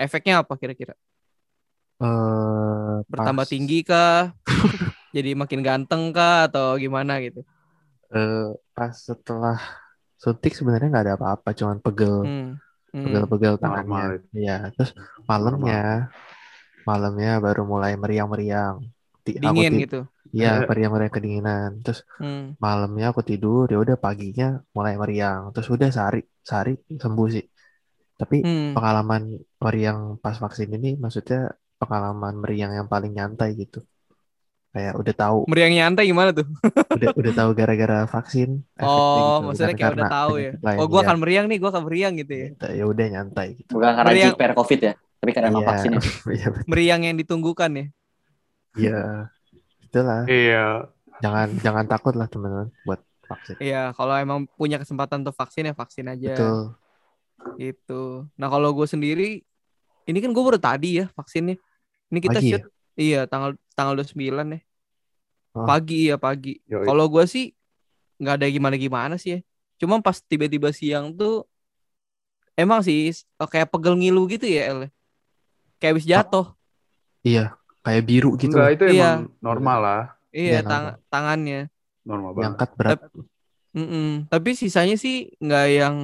[0.00, 0.96] efeknya apa kira-kira?
[2.00, 4.32] Eh, Bertambah pas- tinggi kah?
[5.16, 7.42] Jadi makin ganteng kah atau gimana gitu?
[8.14, 8.34] eh,
[8.76, 9.56] pas setelah
[10.22, 12.60] suntik sebenarnya nggak ada apa-apa, cuman pegel, Hmm.
[12.92, 13.04] Hmm.
[13.04, 14.02] pegel-pegel tangannya.
[14.38, 14.90] Iya, terus
[15.30, 15.76] malamnya,
[16.88, 18.76] malamnya baru mulai meriang-meriang.
[19.40, 20.00] Dingin gitu.
[20.36, 21.70] Iya, meriang-meriang kedinginan.
[21.84, 22.56] Terus Hmm.
[22.64, 25.40] malamnya aku tidur, ya udah paginya mulai meriang.
[25.54, 27.44] Terus udah sehari, sehari sembuh sih.
[28.20, 28.74] Tapi Hmm.
[28.74, 29.22] pengalaman
[29.64, 31.38] meriang pas vaksin ini maksudnya
[31.80, 33.80] pengalaman meriang yang paling nyantai gitu.
[34.70, 36.46] Kayak udah tahu, Meriang nyantai gimana tuh?
[36.94, 40.52] udah udah tahu gara-gara vaksin Oh, gitu, maksudnya kayak udah karena tahu ya.
[40.62, 40.78] lain.
[40.78, 41.06] Oh, gua Iya.
[41.10, 42.48] akan meriang nih, gua akan meriang gitu ya.
[42.70, 43.70] Ya udah nyantai gitu.
[43.74, 45.66] Bukan karena Meriang- jiper covid ya, tapi karena Iya.
[45.66, 46.00] vaksin ya.
[46.38, 46.48] Iya.
[46.70, 47.86] Meriang yang ditunggukan ya.
[48.78, 49.00] Iya.
[49.82, 50.22] Itulah.
[50.30, 50.66] Iya.
[51.18, 53.58] Jangan jangan takut lah teman-teman buat vaksin.
[53.58, 56.30] Iya, kalau emang punya kesempatan untuk vaksin ya vaksin aja.
[56.30, 56.78] Betul.
[57.58, 58.02] Gitu.
[58.38, 59.42] Nah, kalau gue sendiri
[60.06, 61.58] ini kan gue baru tadi ya vaksinnya.
[62.10, 62.58] Ini kita Pagi ya?
[62.58, 62.64] shoot
[62.98, 64.18] iya tanggal tanggal 29
[64.50, 64.60] ya.
[65.52, 66.58] Pagi ya pagi.
[66.66, 67.54] Kalau gue sih
[68.18, 69.40] nggak ada gimana-gimana sih ya.
[69.78, 71.46] Cuma pas tiba-tiba siang tuh
[72.52, 74.80] emang sih kayak pegel ngilu gitu ya El.
[75.80, 76.46] Kayak habis jatuh.
[77.24, 78.52] Iya, kayak biru gitu.
[78.52, 79.24] Enggak, itu Iya.
[79.24, 80.02] emang normal lah.
[80.30, 81.60] Iya, Iya, tang- tangannya.
[82.04, 82.68] Normal banget.
[82.76, 83.00] Berat.
[83.70, 84.26] Mm-mm.
[84.28, 85.96] Tapi sisanya sih nggak yang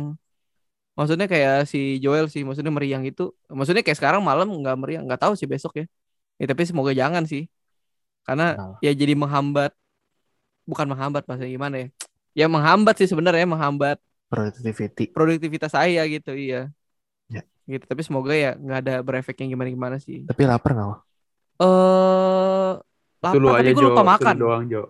[0.96, 3.30] maksudnya kayak si Joel sih, maksudnya meriang itu.
[3.52, 5.86] Maksudnya kayak sekarang malam nggak meriang, nggak tahu sih besok ya.
[6.40, 7.46] Ya tapi semoga jangan sih.
[8.26, 9.70] Karena Nah, ya jadi menghambat
[10.66, 11.88] bukan menghambat bahasa gimana ya?
[12.34, 15.12] Ya menghambat sih sebenarnya menghambat productivity.
[15.12, 16.72] produktivitas saya gitu, iya.
[17.30, 17.46] Ya.
[17.68, 20.26] Gitu, tapi semoga ya nggak ada berefek yang gimana-gimana sih.
[20.26, 21.00] Tapi lapar nggak?
[21.60, 22.72] Eh
[23.36, 24.34] lu lapar aja tapi gue lupa makan.
[24.36, 24.82] doang Jo.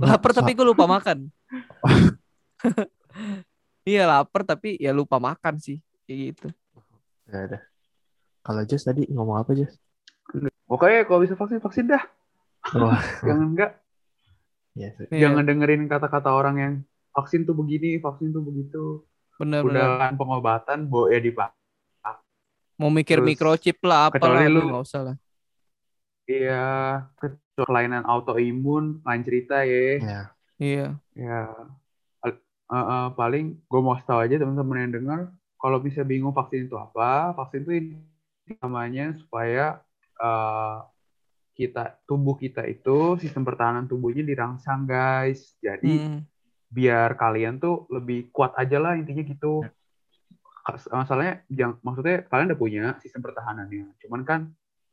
[0.00, 1.18] Lapar tapi gue lupa makan.
[3.90, 5.76] Iya lapar tapi ya lupa makan sih
[6.06, 6.46] kayak gitu.
[7.26, 7.58] Nggak ada.
[8.46, 9.74] Kalau Jess tadi ngomong apa Jess?
[10.70, 12.02] Pokoknya kalau bisa vaksin, vaksin dah.
[12.78, 13.70] Wah, Jangan enggak.
[14.78, 14.88] ya.
[15.10, 16.72] Iya, Jangan dengerin kata-kata orang yang
[17.16, 19.02] vaksin tuh begini, vaksin tuh begitu.
[19.40, 19.74] bener-bener.
[19.74, 21.50] Udah kan pengobatan, bo ya dipak.
[22.80, 25.16] Mau mikir Terus, microchip lah apa lah, lu- nggak usah lah.
[26.30, 26.62] Iya,
[27.58, 29.98] kelainan autoimun, lain cerita ya.
[29.98, 30.20] Ya,
[30.62, 30.86] Iya.
[31.18, 31.36] Ya,
[32.70, 35.20] Eh, eh, paling gue mau kasih tahu aja teman-teman yang dengar,
[35.58, 37.90] kalau bisa bingung vaksin itu apa, vaksin itu ini
[38.62, 39.82] namanya supaya
[40.22, 40.76] eh,
[41.58, 45.58] kita tubuh kita itu sistem pertahanan tubuhnya dirangsang guys.
[45.58, 46.22] Jadi Hmm.
[46.70, 49.66] biar kalian tuh lebih kuat aja lah intinya gitu.
[50.62, 54.40] Kas- Masalahnya, yang maksudnya kalian udah punya sistem pertahanannya, cuman kan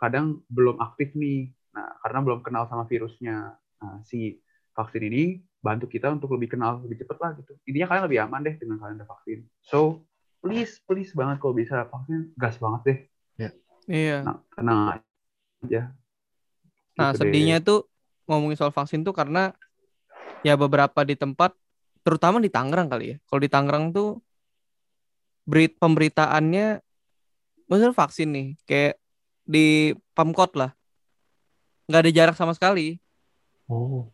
[0.02, 1.54] kadang belum aktif nih.
[1.78, 3.54] Nah, karena belum kenal sama virusnya.
[3.54, 4.42] Nah, si
[4.74, 7.52] vaksin ini bantu kita untuk lebih kenal lebih cepet lah gitu.
[7.65, 9.39] Intinya kalian lebih aman deh dengan kalian udah vaksin.
[9.62, 10.06] So,
[10.39, 13.00] please, please banget kalau bisa vaksin, gas banget deh.
[13.88, 14.20] Iya.
[14.28, 15.00] Nah, tenang
[15.63, 15.96] aja.
[17.00, 17.32] Nah, Gitu deh.
[17.32, 17.88] sedihnya tuh
[18.28, 19.56] ngomongin soal vaksin tuh karena
[20.43, 21.56] ya beberapa di tempat
[22.04, 23.17] terutama di Tangerang kali ya.
[23.32, 24.20] Kalau di Tangerang tuh
[25.48, 26.84] berit pemberitaannya
[27.72, 29.00] maksudnya vaksin nih kayak
[29.48, 30.76] di Pemkot lah.
[31.88, 33.00] nggak ada jarak sama sekali.
[33.72, 34.12] oh,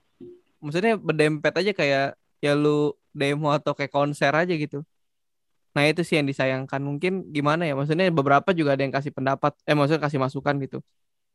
[0.64, 2.06] Maksudnya berdempet aja kayak
[2.40, 4.88] ya lu demo atau kayak konser aja gitu.
[5.76, 6.80] Nah itu sih yang disayangkan.
[6.80, 7.74] Mungkin gimana ya?
[7.76, 10.80] Maksudnya beberapa juga ada yang kasih pendapat, eh maksudnya kasih masukan gitu.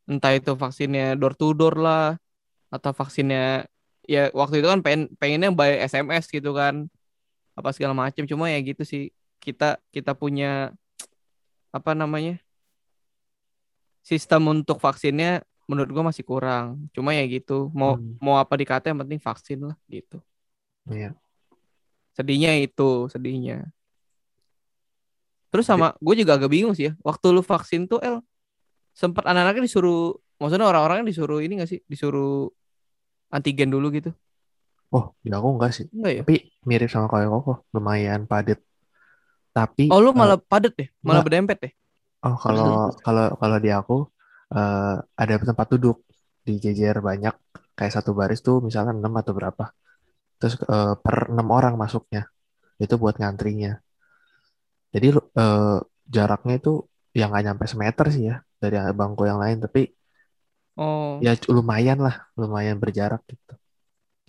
[0.08, 2.16] Entah itu vaksinnya door to door lah,
[2.72, 3.68] atau vaksinnya
[4.08, 6.88] ya waktu itu kan pengen pengennya by SMS gitu kan,
[7.58, 8.24] apa segala macam.
[8.24, 9.12] Cuma ya gitu sih.
[9.42, 10.72] Kita kita punya
[11.68, 12.40] apa namanya
[14.00, 16.66] sistem untuk vaksinnya menurut gua masih kurang.
[16.94, 17.52] Cuma ya gitu.
[17.78, 18.18] Mau Hmm.
[18.24, 20.16] mau apa dikata yang penting vaksin lah gitu.
[20.90, 21.14] iya.
[22.16, 23.54] Sedihnya itu, sedihnya.
[25.48, 26.94] Terus sama gue juga agak bingung sih ya.
[27.00, 28.20] Waktu lu vaksin tuh El
[28.96, 31.80] sempat anak-anaknya disuruh, maksudnya orang-orangnya disuruh ini gak sih?
[31.92, 32.50] Disuruh
[33.34, 34.10] antigen dulu gitu.
[34.96, 35.86] Oh, ya aku enggak sih.
[35.92, 36.24] Enggak ya?
[36.24, 36.32] Tapi
[36.68, 38.58] mirip sama kayak koko, lumayan padat.
[39.56, 41.24] Tapi Oh lu eh, malah padet deh, malah enggak.
[41.24, 41.72] berdempet deh.
[42.26, 42.66] Oh, kalau
[43.04, 43.94] kalau kalau di aku
[44.54, 45.96] eh, ada tempat duduk
[46.46, 47.34] di jejer banyak
[47.76, 49.64] kayak satu baris tuh misalnya 6 atau berapa.
[50.40, 52.26] Terus eh, per enam orang masuknya.
[52.78, 53.76] Itu buat ngantrinya.
[54.94, 56.72] Jadi eh, jaraknya itu
[57.12, 59.92] yang nggak nyampe semeter sih ya dari bangku yang lain, tapi
[60.78, 61.18] Oh.
[61.18, 63.54] ya lumayan lah, lumayan berjarak gitu.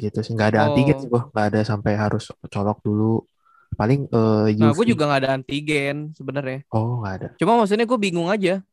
[0.02, 1.02] Gitu sih, nggak ada antigen Oh.
[1.06, 3.22] sih gua, nggak ada sampai harus colok dulu.
[3.78, 4.82] Paling Nah, UV.
[4.82, 6.66] gue juga nggak ada antigen sebenarnya.
[6.74, 7.28] Oh, nggak ada.
[7.38, 8.66] Cuma maksudnya gue bingung aja.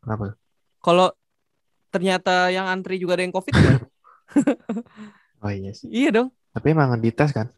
[0.00, 0.36] Kenapa?
[0.80, 1.12] Kalau
[1.92, 3.76] ternyata yang antri juga ada yang COVID kan?
[5.40, 5.88] Oh iya sih.
[5.88, 6.28] iya dong.
[6.52, 7.48] Tapi emang dites kan?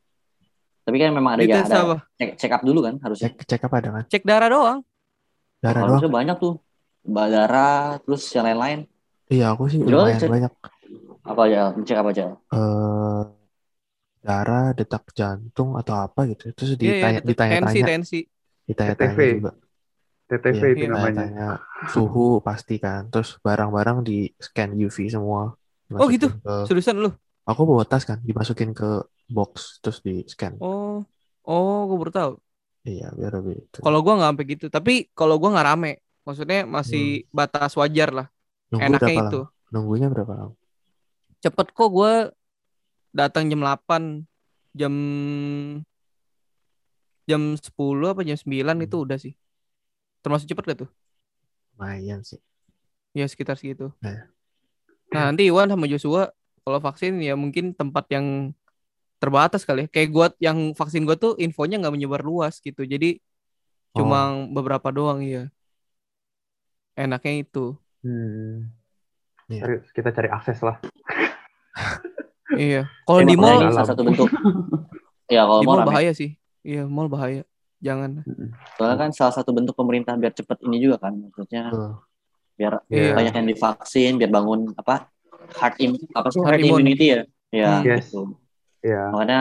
[0.82, 1.96] Tapi kan memang ada ya Dites ada apa?
[2.18, 3.30] cek, check up dulu kan harusnya.
[3.30, 4.04] Cek cek apa ada kan?
[4.10, 4.78] Cek darah doang.
[5.62, 5.98] Darah doang.
[5.98, 6.54] harusnya banyak tuh.
[7.02, 8.80] Mbak darah terus yang lain-lain.
[9.30, 10.30] Iya, aku sih Coba lumayan cek.
[10.30, 10.52] banyak.
[11.22, 11.60] Apa aja?
[11.86, 12.24] Cek apa aja?
[12.52, 13.22] eh
[14.22, 16.50] darah, detak jantung atau apa gitu.
[16.54, 18.18] Terus Iya, iya, ditanya, detek- tensi, ditanya-tanya, tensi.
[18.70, 19.18] ditanya-tanya TTV.
[19.38, 19.50] juga.
[20.32, 21.28] TTV Iya, itu namanya.
[21.28, 21.48] Tanya-tanya
[21.92, 23.12] suhu pasti kan.
[23.12, 25.52] Terus barang-barang di scan UV semua.
[25.92, 26.32] Oh, gitu?
[26.32, 27.12] Ke- Seriusan lu?
[27.42, 30.56] aku bawa tas kan, dimasukin ke box terus di scan.
[30.62, 31.02] Oh.
[31.42, 32.32] Oh, gue baru tahu.
[32.86, 33.66] Iya, biar lebih.
[33.78, 34.66] Kalau gua nggak sampai gitu.
[34.70, 35.92] Tapi kalau gua nggak rame.
[36.22, 38.26] Maksudnya masih batas wajar lah.
[38.70, 39.40] Nunggu Enaknya berapa itu.
[39.42, 39.70] lama?
[39.74, 40.54] Nunggunya berapa lama?
[41.42, 42.30] Cepet kok gua
[43.10, 44.22] datang jam 8
[44.74, 44.94] jam
[47.26, 49.34] jam 10 apa jam 9 itu udah sih.
[50.22, 50.90] Termasuk cepet gak tuh?
[51.74, 52.38] Lumayan sih.
[53.12, 53.90] Ya sekitar segitu.
[54.00, 54.30] Iya.
[55.12, 56.32] Nah nanti Iwan sama Joshua
[56.62, 58.54] kalau vaksin ya mungkin tempat yang
[59.18, 59.88] terbatas kali ya.
[59.90, 62.86] Kayak gua yang vaksin gua tuh infonya nggak menyebar luas gitu.
[62.86, 63.18] Jadi
[63.92, 64.48] cuma Oh.
[64.48, 65.52] beberapa doang iya.
[66.94, 67.76] Enaknya itu.
[68.00, 68.72] Hmm.
[69.50, 69.60] Iya.
[69.66, 70.80] Cari- kita cari akses lah.
[72.52, 72.88] Iya.
[73.04, 74.28] Kalau di mall salah satu bentuk.
[75.34, 76.36] ya kalau di mall bahaya sih.
[76.62, 77.42] Iya, mall bahaya.
[77.82, 78.22] Jangan.
[78.74, 81.18] Soalnya kan salah satu bentuk pemerintah biar cepet ini juga kan.
[81.18, 81.90] Maksudnya Betul.
[82.54, 83.12] biar Iya.
[83.12, 85.10] banyak yang divaksin, biar bangun apa
[85.52, 87.20] hard im apa sih Hard hard, immunity ya.
[87.50, 87.84] Ya Hmm.
[87.84, 88.06] Yes.
[88.06, 88.38] gitu.
[88.80, 89.02] Iya.
[89.10, 89.40] Makanya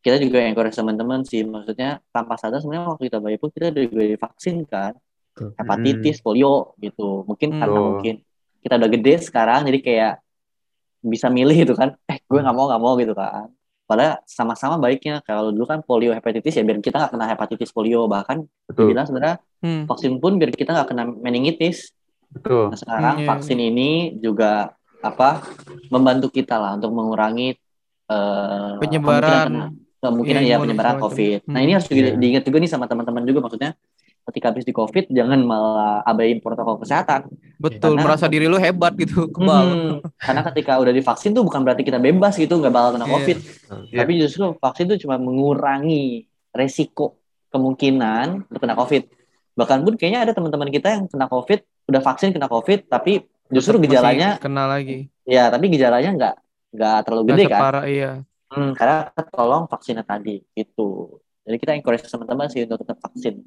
[0.00, 1.42] kita juga encourage teman-teman sih.
[1.42, 4.94] Maksudnya tanpa sadar sebenarnya waktu kita bayi pun kita juga divaksin kan.
[5.56, 7.24] Hepatitis, polio gitu.
[7.24, 7.60] Mungkin Hmm.
[7.60, 7.88] karena Betul.
[7.90, 8.14] mungkin
[8.60, 10.14] kita udah gede sekarang jadi kayak
[11.00, 11.96] bisa milih gitu kan.
[12.06, 13.48] Eh gue nggak mau nggak mau gitu kan.
[13.90, 18.06] Padahal sama-sama baiknya kalau dulu kan polio hepatitis ya biar kita nggak kena hepatitis polio
[18.06, 18.86] bahkan Betul.
[18.86, 19.84] dibilang sebenarnya Hmm.
[19.84, 21.90] vaksin pun biar kita nggak kena meningitis.
[22.30, 22.70] Betul.
[22.70, 24.70] Nah, sekarang Hmm, iya, vaksin ini juga
[25.02, 25.42] apa
[25.90, 27.58] membantu kita lah untuk mengurangi
[28.06, 29.02] eh, Penyebaran.
[29.02, 30.96] kemungkinan kena- kemungkinan Iya, ya imun penyebaran.
[30.98, 31.38] COVID.
[31.44, 31.62] Nah Hmm.
[31.62, 32.14] ini harus juga Iya.
[32.16, 33.70] diingat juga nih sama teman-teman juga maksudnya
[34.28, 37.30] ketika habis di COVID jangan malah abain protokol kesehatan.
[37.56, 39.64] Betul, Karena- merasa diri lu hebat gitu, kebal.
[39.64, 43.14] Hmm, karena ketika udah divaksin tuh bukan berarti kita bebas gitu nggak bakal kena Iya.
[43.14, 43.38] COVID.
[43.90, 43.98] Iya.
[44.00, 47.18] Tapi justru vaksin tuh cuma mengurangi resiko
[47.50, 49.02] kemungkinan untuk kena COVID.
[49.54, 51.58] Bahkan pun kayaknya ada teman-teman kita yang kena COVID,
[51.90, 55.10] udah vaksin kena COVID, tapi justru Masih gejalanya, kena lagi.
[55.26, 56.34] ya tapi gejalanya nggak
[56.70, 57.58] nggak terlalu gede kan?
[57.58, 58.10] separah, iya.
[58.50, 61.18] Hmm, karena tolong vaksinnya tadi gitu.
[61.42, 63.42] Jadi kita encourage teman-teman sih untuk tetap vaksin.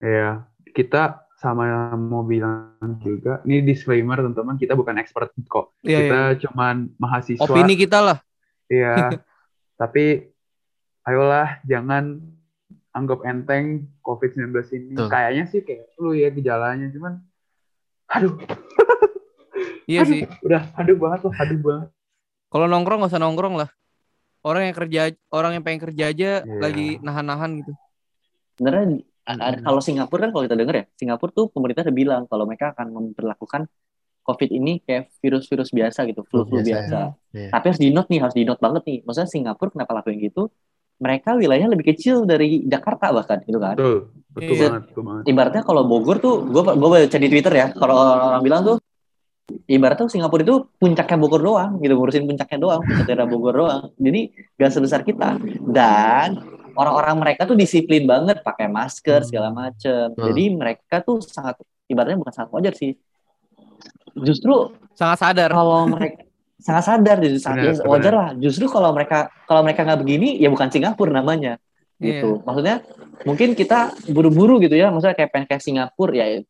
[0.00, 0.44] Iya,
[0.76, 2.72] kita sama mau bilang
[3.04, 5.76] juga, ini disclaimer teman-teman, kita bukan expert kok.
[5.84, 6.38] Iya, kita iya.
[6.48, 7.44] cuman mahasiswa.
[7.44, 8.18] Opini kita lah.
[8.72, 9.12] Iya.
[9.80, 10.32] Tapi
[11.04, 12.24] ayolah jangan
[12.96, 14.96] anggap enteng COVID-19 ini.
[14.96, 15.08] Betul.
[15.12, 17.20] Kayaknya sih kayak lu ya gejalanya, cuman
[18.08, 18.32] aduh,
[19.92, 20.20] Iya aduh, sih.
[20.42, 21.88] udah aduh banget loh, aduh banget.
[22.48, 23.68] Kalau nongkrong gak usah nongkrong lah.
[24.40, 25.00] Orang yang kerja,
[25.34, 26.60] orang yang pengen kerja aja Iya.
[26.62, 27.72] lagi nahan-nahan gitu.
[28.56, 32.46] Sebenarnya a- kalau Singapura kan kalau kita dengar ya, Singapura tuh pemerintah udah bilang kalau
[32.46, 33.66] mereka akan memperlakukan
[34.26, 37.00] COVID ini kayak virus-virus biasa gitu, flu-flu biasa, biasa.
[37.30, 37.48] Iya.
[37.54, 38.98] Tapi harus di note nih, harus di note banget nih.
[39.06, 40.50] Maksudnya Singapura kenapa lakuin gitu?
[40.98, 43.76] Mereka wilayahnya lebih kecil dari Jakarta bahkan gitu kan.
[43.78, 43.96] Betul,
[44.34, 44.66] betul Iya.
[44.66, 45.22] banget, betul banget.
[45.30, 48.76] Ibaratnya kalau Bogor tuh, gue gue baca di Twitter ya, kalau orang-orang bilang tuh,
[49.70, 53.82] ibaratnya Singapura itu puncaknya Bogor doang, gitu ngurusin puncaknya doang, puncak daerah Bogor doang.
[53.94, 54.20] Jadi
[54.58, 55.38] gak sebesar kita.
[55.70, 60.12] Dan orang-orang mereka tuh disiplin banget, pakai masker segala macem.
[60.14, 60.24] Hmm.
[60.30, 61.56] Jadi mereka tuh sangat,
[61.88, 62.92] ibaratnya bukan sangat wajar sih.
[64.16, 65.50] Justru Sangat sadar.
[65.52, 66.24] kalau mereka
[66.66, 67.90] sangat sadar jadi sangat Benar, benar.
[67.92, 71.60] wajar lah justru kalau mereka kalau mereka nggak begini ya bukan Singapura namanya
[72.00, 72.20] Iya.
[72.24, 72.80] gitu maksudnya
[73.28, 76.40] mungkin kita buru-buru gitu ya maksudnya kayak pengen kayak Singapura ya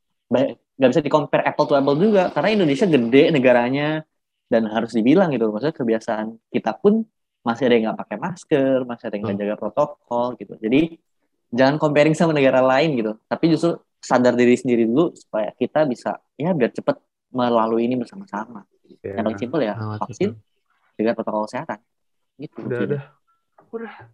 [0.78, 3.88] nggak bisa di compare apple to apple juga karena Indonesia gede negaranya
[4.46, 7.02] dan harus dibilang gitu maksudnya kebiasaan kita pun
[7.46, 10.98] masih ada yang nggak pakai masker masih ada yang nggak jaga protokol gitu jadi
[11.54, 16.18] jangan comparing sama negara lain gitu tapi justru sadar diri sendiri dulu supaya kita bisa
[16.34, 16.98] ya biar cepet
[17.30, 18.66] melalui ini bersama-sama
[19.02, 20.94] Ya, yang paling simpel ya Sangat vaksin betul.
[20.94, 21.78] dengan protokol kesehatan
[22.38, 23.02] gitu udah, udah,
[23.72, 23.94] udah.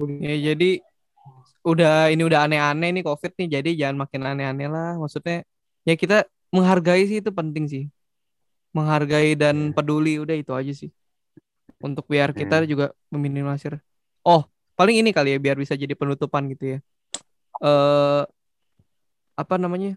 [0.00, 0.80] Ya jadi
[1.60, 3.48] udah ini udah aneh-aneh nih COVID nih.
[3.60, 4.96] Jadi jangan makin aneh-aneh lah.
[4.96, 5.44] Maksudnya
[5.84, 7.84] ya kita menghargai sih itu penting sih.
[8.72, 10.88] Menghargai dan peduli udah itu aja sih.
[11.80, 13.80] Untuk biar kita juga meminimalisir.
[14.20, 14.44] Oh,
[14.76, 16.78] paling ini kali ya biar bisa jadi penutupan gitu ya.
[17.60, 18.22] Eh
[19.34, 19.96] apa namanya?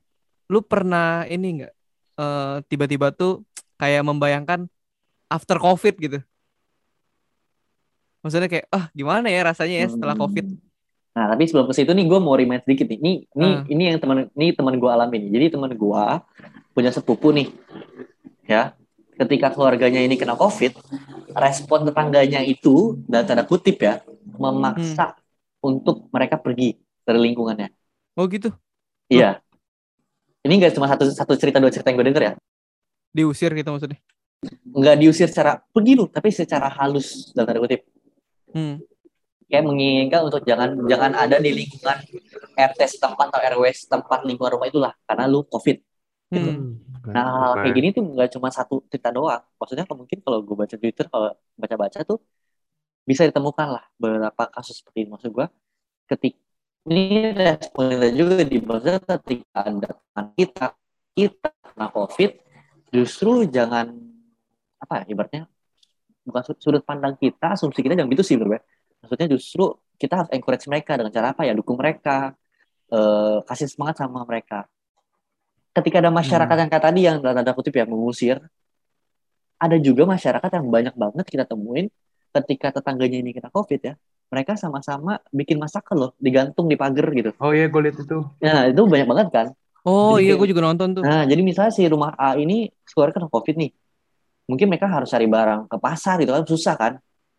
[0.51, 1.73] lu pernah ini nggak
[2.19, 3.41] eh, tiba-tiba tuh
[3.79, 4.67] kayak membayangkan
[5.31, 6.19] after covid gitu
[8.21, 10.61] maksudnya kayak ah gimana ya rasanya ya setelah covid Hmm.
[11.13, 12.97] Nah, tapi sebelum ke situ nih gue mau remind sedikit nih.
[12.97, 13.61] Ini ini Ah.
[13.69, 15.29] ini yang teman ini teman gue alami nih.
[15.29, 16.05] Jadi teman gue
[16.73, 17.53] punya sepupu nih.
[18.49, 18.73] Ya.
[19.13, 20.73] Ketika keluarganya ini kena Covid,
[21.33, 24.01] respon tetangganya itu dan tanda kutip ya,
[24.37, 25.13] memaksa
[25.61, 27.69] untuk mereka pergi dari lingkungannya.
[28.17, 28.49] oh gitu
[29.07, 29.39] Iya.
[30.43, 32.33] Ini gak cuma satu satu cerita dua cerita yang gue denger ya.
[33.13, 34.01] diusir gitu maksudnya
[34.73, 37.85] Nggak diusir secara pergi lu, tapi secara halus dan tanda kutip.
[38.51, 38.81] hmm.
[39.47, 41.97] kayak menginginkan untuk jangan jangan ada di lingkungan
[42.57, 45.77] RT setempat atau RW setempat lingkungan rumah itulah karena lu covid.
[46.33, 46.81] Hmm.
[47.11, 47.59] Nah hal Oke.
[47.67, 49.43] kayak gini tuh nggak cuma satu cerita doang.
[49.59, 52.19] Maksudnya kalau mungkin kalau gue baca Twitter kalau baca-baca tuh
[53.03, 55.09] bisa ditemukan lah beberapa kasus seperti ini.
[55.11, 55.47] Maksud gue
[56.07, 56.35] ketik
[56.87, 60.65] ini respon kita juga di maksudnya ketika teman kita
[61.15, 62.31] kita kena covid
[62.91, 63.87] justru jangan
[64.83, 65.43] apa ya ibaratnya
[66.27, 68.61] bukan sud- sudut pandang kita asumsi kita jangan gitu sih menurut gue
[68.99, 69.63] maksudnya justru
[69.95, 72.35] kita harus encourage mereka dengan cara apa ya dukung mereka
[72.91, 74.67] eh, kasih semangat sama mereka
[75.73, 78.37] ketika ada masyarakat yang kayak tadi yang dalam tanda kutip ya mengusir
[79.57, 81.87] ada juga masyarakat yang banyak banget kita temuin
[82.33, 83.93] ketika tetangganya ini kena covid ya
[84.33, 88.17] mereka sama-sama bikin masakan loh digantung di pagar gitu Oh iya, gue lihat itu.
[88.43, 89.47] nah itu banyak banget kan
[89.85, 93.19] oh Jadi iya gue juga nonton tuh Nah, jadi misalnya si rumah A ini keluarga
[93.19, 93.71] kena COVID nih.
[94.47, 96.93] Mungkin mereka harus cari barang ke pasar gitu kan, susah kan.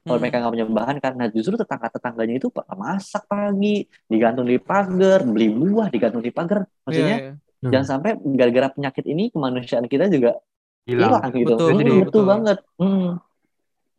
[0.05, 0.23] Kalau Hmm.
[0.25, 1.13] mereka nggak punya bahan kan.
[1.17, 6.69] Nah, justru tetangga-tetangganya itu masak pagi, digantung di pagar, beli buah digantung di pagar.
[6.85, 7.33] Maksudnya Iya, iya.
[7.65, 7.73] Hmm.
[7.73, 10.37] jangan sampai gara-gara penyakit ini kemanusiaan kita juga
[10.85, 11.17] Hilang.
[11.17, 11.55] hilang gitu.
[11.57, 12.25] Betul, Hmm, betul, betul, betul.
[12.29, 12.59] banget.
[12.77, 13.09] Hmm,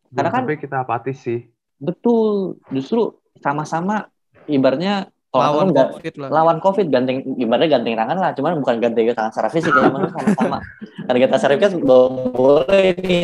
[0.05, 1.39] Jangan Karena kan- sampai kita apatis sih.
[1.75, 2.33] betul.
[2.69, 3.01] Justru
[3.35, 4.05] sama-sama
[4.45, 8.75] ibaratnya kalau lawan nggak- covid lah lawan covid ganteng ibaratnya ganteng tangan lah cuman bukan
[8.79, 10.57] ganteng tangan secara fisik ya sama-sama
[11.03, 13.23] karena kita secara fisik kan belum boleh nih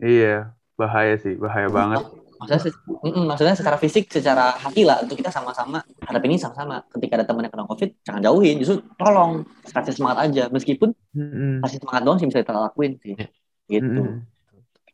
[0.00, 2.02] Iya, bahaya sih, bahaya banget.
[2.40, 6.80] Maksudnya se- mm-mm, maksudnya secara fisik secara hati lah untuk kita sama-sama hadap ini sama-sama.
[6.88, 10.42] Ketika ada teman yang kena covid jangan jauhin justru tolong kasih semangat aja.
[10.48, 11.60] Meskipun Mm-mm.
[11.60, 13.14] kasih semangat doang sih bisa kita lakuin sih.
[13.14, 13.28] Iya.
[13.68, 14.02] gitu.
[14.02, 14.24] Mm-mm.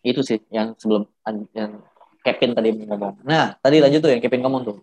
[0.06, 1.06] itu sih yang sebelum
[1.54, 1.82] yang
[2.26, 3.22] Kevin tadi ngomong.
[3.22, 4.76] Nah tadi lanjut tuh yang Kevin ngomong tuh.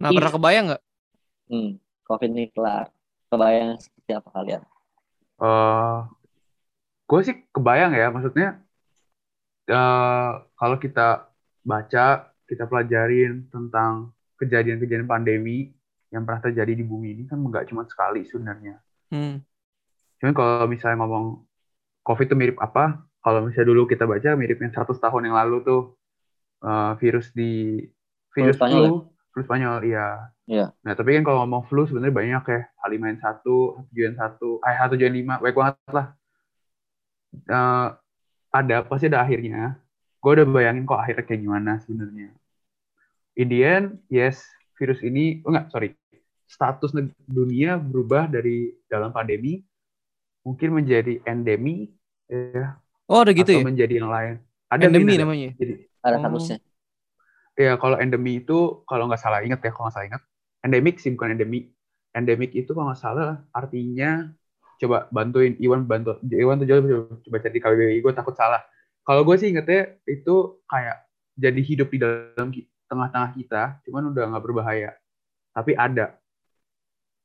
[0.00, 0.82] Nah pernah kebayang nggak?
[1.52, 2.88] Hmm, covid ini kelar.
[3.28, 4.62] Kebayang seperti apa kalian?
[5.40, 5.98] Eh
[7.06, 8.58] gue sih kebayang ya, maksudnya
[9.66, 11.25] eh kalau kita
[11.66, 15.74] baca, kita pelajarin tentang kejadian-kejadian pandemi
[16.14, 18.78] yang pernah terjadi di bumi ini kan nggak cuma sekali sebenarnya.
[19.10, 19.42] hmm.
[20.22, 21.44] Cuman kalau misalnya ngomong
[22.06, 23.02] COVID itu mirip apa?
[23.18, 25.82] Kalau misalnya dulu kita baca mirip yang 100 tahun yang lalu tuh
[26.62, 27.82] eh, virus di
[28.30, 28.88] virus Spanyol ya?
[28.88, 28.96] flu,
[29.34, 30.06] flu Spanyol, iya.
[30.46, 30.66] Iya.
[30.86, 32.62] Nah, tapi kan kalau ngomong flu sebenarnya banyak ya.
[32.86, 33.42] H5N1,
[33.90, 36.06] H7N1, eh H7N5, baik banget lah.
[37.34, 37.88] Eh,
[38.54, 39.74] ada, pasti ada akhirnya.
[40.20, 42.28] Gue udah bayangin kok akhirnya kayak gimana sebenarnya.
[43.36, 44.40] In the end, yes,
[44.80, 45.88] virus ini, oh enggak, sorry.
[46.46, 46.94] Status
[47.26, 49.60] dunia berubah dari dalam pandemi
[50.46, 51.90] mungkin menjadi endemi
[52.30, 52.78] ya,
[53.10, 54.34] oh ada gitu atau ya menjadi yang lain.
[54.70, 55.26] Ada endemi ada.
[55.26, 55.74] namanya Jadi
[56.06, 56.22] ada Oh.
[56.22, 56.56] statusnya
[57.56, 60.22] ya kalau endemi itu kalau nggak salah ingat ya kalau nggak salah ingat
[60.60, 61.72] endemik sih bukan endemi
[62.12, 64.28] endemik itu kalau nggak salah artinya
[64.76, 68.60] coba bantuin Iwan bantu Iwan tuh coba, coba cari KBBI gue takut salah
[69.06, 71.06] kalau gue sih ingetnya itu kayak
[71.38, 72.48] jadi hidup di dalam
[72.90, 74.92] tengah-tengah kita cuman udah nggak berbahaya
[75.54, 76.18] tapi ada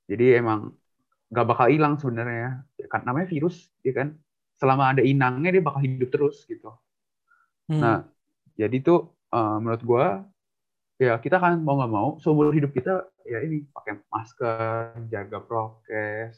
[0.06, 0.72] jadi emang
[1.34, 4.13] nggak bakal hilang sebenarnya ya kan namanya virus ya kan
[4.62, 6.70] selama ada inangnya dia bakal hidup terus gitu
[7.72, 7.80] Hmm.
[7.80, 7.98] Nah,
[8.60, 10.06] jadi tuh eh, menurut gua
[11.00, 16.36] ya kita kan mau nggak mau seumur hidup kita ya ini pakai masker, jaga prokes.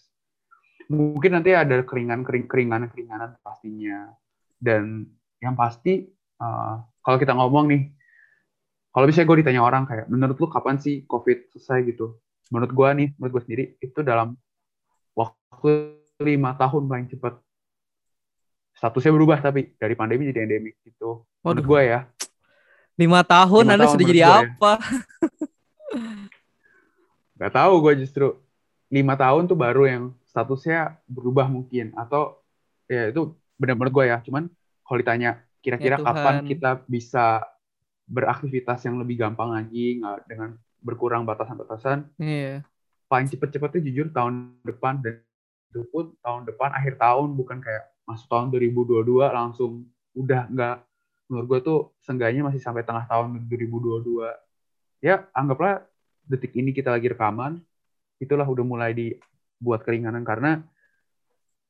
[0.93, 4.13] Mungkin nanti ada keringan keringanan keringanan pastinya.
[4.61, 5.09] Dan
[5.43, 6.07] yang pasti
[6.39, 7.91] eh, kalau kita ngomong nih,
[8.95, 12.23] kalau misalnya gue ditanya orang kayak, menurut lu kapan sih COVID selesai gitu?
[12.53, 14.37] Menurut gua nih, menurut gue sendiri itu dalam
[15.17, 17.41] waktu lima tahun paling cepat.
[18.77, 21.25] Statusnya berubah tapi dari pandemi jadi endemik gitu.
[21.41, 21.67] Menurut Waduh.
[21.67, 21.99] gue ya.
[22.93, 24.53] lima tahun Lima anda tahun sudah jadi menurut gue ya.
[24.53, 24.73] apa
[27.41, 28.27] Gak tahu gue justru
[28.93, 32.37] lima tahun tuh baru yang statusnya berubah mungkin atau
[32.85, 34.17] ya itu benar-benar gue ya.
[34.21, 34.45] Cuman
[34.83, 37.41] kalau ditanya kira-kira Ya kapan kita bisa
[38.03, 42.11] beraktivitas yang lebih gampang lagi nggak dengan berkurang batasan-batasan?
[42.19, 42.67] Iya.
[43.07, 45.23] Paling cepet-cepetnya jujur tahun depan dan
[45.71, 50.77] itu pun tahun depan akhir tahun bukan kayak masuk tahun 2022 langsung udah nggak.
[51.31, 54.27] Menurut gue tuh seenggaknya masih sampai tengah tahun 2022
[55.03, 55.83] ya anggaplah
[56.23, 57.59] detik ini kita lagi rekaman
[58.23, 59.11] itulah udah mulai di
[59.59, 60.63] buat keringanan karena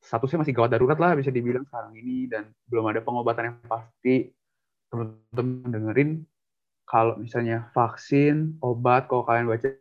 [0.04, 4.28] statusnya masih gawat darurat lah bisa dibilang sekarang ini dan belum ada pengobatan yang pasti.
[4.92, 6.10] Teman-teman dengerin
[6.84, 9.72] kalau misalnya vaksin obat kalau kalian baca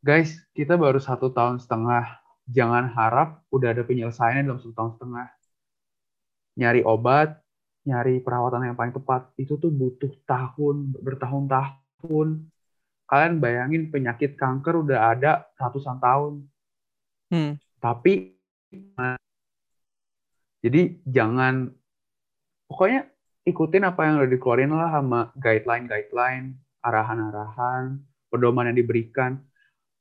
[0.00, 2.24] guys kita baru satu tahun setengah.
[2.46, 5.26] Jangan harap udah ada penyelesaiannya dalam satu tahun setengah.
[6.56, 7.42] Nyari obat
[7.86, 12.28] nyari perawatan yang paling tepat itu tuh butuh tahun bertahun-tahun.
[13.06, 16.42] Kalian bayangin penyakit kanker udah ada ratusan tahun.
[17.30, 17.54] Hmm.
[17.86, 18.34] Tapi
[20.58, 21.70] jadi jangan
[22.66, 23.06] pokoknya
[23.46, 29.38] ikutin apa yang udah dikeluarin lah sama guideline-guideline arahan-arahan pedoman yang diberikan.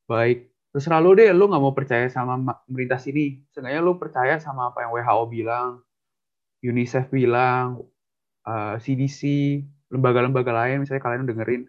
[0.09, 3.45] Baik terserah lu deh lu nggak mau percaya sama ma- pemerintah sini.
[3.53, 5.85] Seenggaknya lu percaya sama apa yang WHO bilang
[6.65, 7.85] UNICEF bilang
[8.49, 9.21] eh, CDC
[9.93, 11.63] lembaga-lembaga lain misalnya kalian dengerin.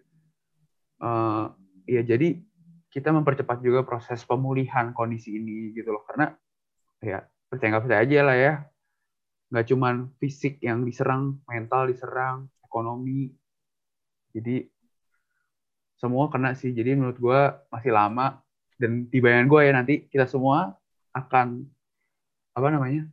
[0.97, 1.45] Eh,
[1.85, 2.46] ya jadi
[2.87, 6.33] kita mempercepat juga proses pemulihan kondisi ini gitu loh karena
[7.03, 8.53] ya percaya nggak percaya aja lah ya
[9.51, 13.31] nggak cuman fisik yang diserang mental diserang ekonomi
[14.35, 14.67] jadi
[15.97, 17.41] semua kena sih jadi menurut gue
[17.73, 18.39] masih lama
[18.77, 20.75] dan di bayangan gue ya nanti kita semua
[21.15, 21.65] akan
[22.53, 23.09] apa namanya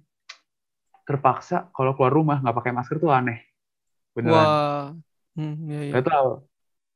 [1.05, 3.45] terpaksa kalau keluar rumah nggak pakai masker tuh aneh
[4.17, 4.89] beneran Wah.
[5.35, 5.93] Hmm, iya, iya.
[5.99, 6.29] Gak tahu.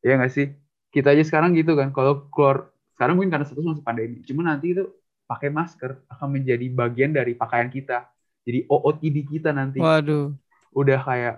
[0.06, 0.46] Ya nggak sih?
[0.88, 1.92] Kita aja sekarang gitu kan.
[1.92, 4.18] Kalau keluar sekarang mungkin karena status masih pandemi.
[4.27, 4.85] Cuma nanti itu
[5.29, 8.09] pakai masker akan menjadi bagian dari pakaian kita.
[8.48, 10.33] Jadi OOTD kita nanti Waduh.
[10.72, 11.37] udah kayak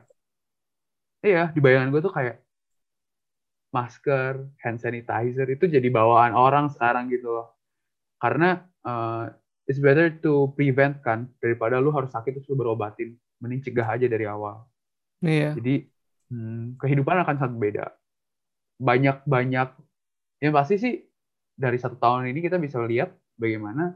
[1.26, 2.38] iya di bayangan gue tuh kayak
[3.74, 7.54] masker, hand sanitizer itu jadi bawaan orang sekarang gitu loh.
[8.18, 9.30] Karena uh,
[9.66, 13.14] it's better to prevent kan daripada lu harus sakit terus lu berobatin.
[13.40, 14.66] Mending cegah aja dari awal.
[15.22, 15.56] Iya.
[15.56, 15.86] Jadi
[16.30, 17.86] hmm, kehidupan akan sangat beda.
[18.80, 19.68] Banyak-banyak,
[20.42, 20.94] yang pasti sih
[21.54, 23.92] dari satu tahun ini kita bisa lihat bagaimana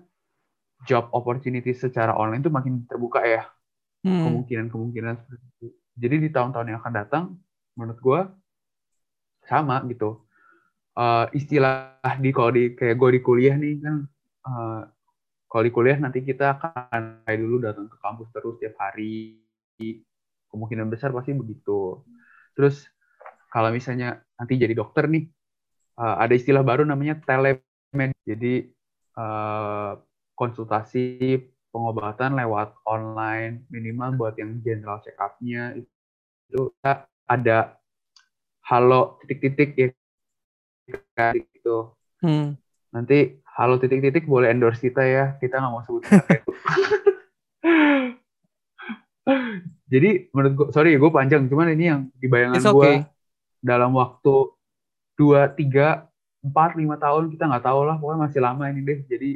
[0.89, 3.45] job opportunity secara online itu makin terbuka ya
[4.05, 4.21] Hmm.
[4.25, 5.67] kemungkinan-kemungkinan seperti itu.
[5.97, 7.25] Jadi di tahun-tahun yang akan datang,
[7.77, 8.21] menurut gue
[9.45, 10.25] sama gitu.
[10.99, 13.97] Eh, istilah di kalau di kayak gue di kuliah nih kan,
[14.49, 14.81] eh,
[15.51, 19.41] kalau di kuliah nanti kita akan kayak dulu datang ke kampus terus tiap hari.
[20.51, 22.05] Kemungkinan besar pasti begitu.
[22.55, 22.87] Terus
[23.55, 25.31] kalau misalnya nanti jadi dokter nih,
[26.03, 28.11] eh, ada istilah baru namanya telemed.
[28.27, 28.67] Jadi
[29.15, 29.93] eh,
[30.35, 31.39] konsultasi
[31.71, 36.71] pengobatan lewat online minimal buat yang general check up-nya itu
[37.31, 37.79] ada
[38.67, 39.95] halo titik-titik ya
[41.15, 41.95] kayak gitu.
[42.27, 42.59] Hmm.
[42.91, 45.39] Nanti halo titik-titik boleh endorse kita ya.
[45.39, 46.19] Kita nggak mau sebut itu.
[49.95, 53.14] Jadi menurut gue, sorry gue panjang, cuman ini yang di bayangan It's gue okay.
[53.69, 54.35] Dalam waktu
[55.19, 56.09] dua, tiga,
[56.47, 58.99] empat, lima tahun kita nggak tahu lah, pokoknya masih lama ini deh.
[59.13, 59.29] Jadi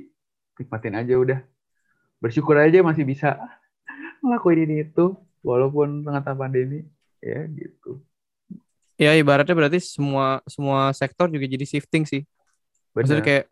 [0.61, 1.39] nikmatin aja udah.
[2.23, 3.29] Bersyukur aja masih bisa
[4.25, 5.05] ngelakuin ini itu
[5.47, 6.79] walaupun tengah-tengah pandemi
[7.23, 8.03] ya gitu.
[8.99, 12.23] Ya ibaratnya berarti semua semua sektor juga jadi shifting sih.
[12.99, 13.29] Maksudnya Benar.
[13.29, 13.45] kayak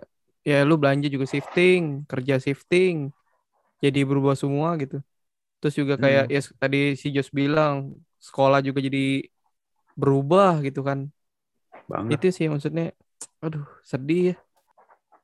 [0.49, 2.95] ya lu belanja juga shifting, kerja shifting,
[3.85, 4.97] jadi berubah semua gitu.
[5.61, 6.35] Terus juga kayak Hmm.
[6.35, 9.27] ya tadi si Jos bilang sekolah juga jadi
[9.97, 11.09] berubah gitu kan.
[11.89, 12.21] banget.
[12.21, 12.93] Itu sih maksudnya,
[13.41, 14.37] aduh sedih ya.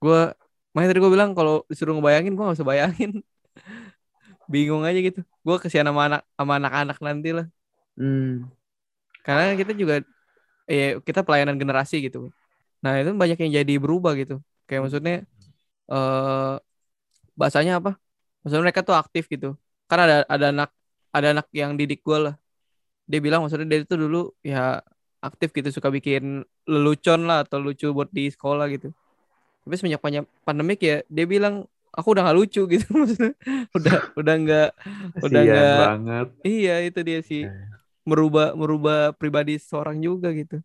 [0.02, 0.34] Gue,
[0.72, 3.10] makanya tadi gue bilang kalau disuruh ngebayangin gue gak bisa bayangin.
[4.52, 5.20] Bingung aja gitu.
[5.46, 7.46] Gue kesian sama anak sama anak-anak nanti lah.
[7.94, 8.50] Hmm.
[9.22, 10.02] Karena kita juga
[10.66, 12.32] eh kita pelayanan generasi gitu.
[12.82, 14.42] Nah, itu banyak yang jadi berubah gitu.
[14.66, 15.14] Kayak maksudnya
[15.92, 16.54] eh
[17.38, 17.90] bahasanya apa?
[18.42, 19.54] Maksudnya mereka tuh aktif gitu.
[19.86, 20.70] Karena ada ada anak
[21.12, 22.34] ada anak yang didik gue lah.
[23.04, 24.80] Dia bilang maksudnya dia itu dulu ya
[25.18, 28.90] aktif gitu suka bikin lelucon lah atau lucu buat di sekolah gitu.
[29.62, 33.32] Tapi semenjak banyak pandemik ya dia bilang aku udah gak lucu gitu maksudnya.
[33.72, 34.68] Udah udah nggak
[35.20, 36.26] Udah nggak- banget.
[36.42, 37.66] iya itu dia sih Eh.
[38.02, 40.58] merubah merubah pribadi seorang juga gitu.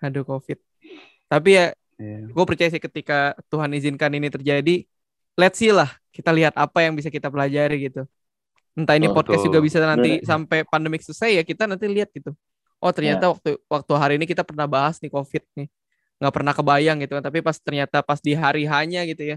[0.00, 0.56] Aduh covid.
[1.26, 1.66] Tapi ya
[2.00, 2.32] Iya.
[2.32, 4.88] gue percaya sih ketika Tuhan izinkan ini terjadi,
[5.36, 8.08] let's see lah kita lihat apa yang bisa kita pelajari gitu.
[8.80, 9.16] Entah ini Betul.
[9.20, 10.24] podcast juga bisa nanti Bener.
[10.24, 12.32] sampai pandemik selesai ya kita nanti lihat gitu.
[12.80, 15.68] Oh ternyata waktu waktu hari ini kita pernah bahas nih covid nih,
[16.16, 17.24] nggak pernah kebayang gitu kan.
[17.28, 19.36] Tapi pas ternyata pas di hari hanya gitu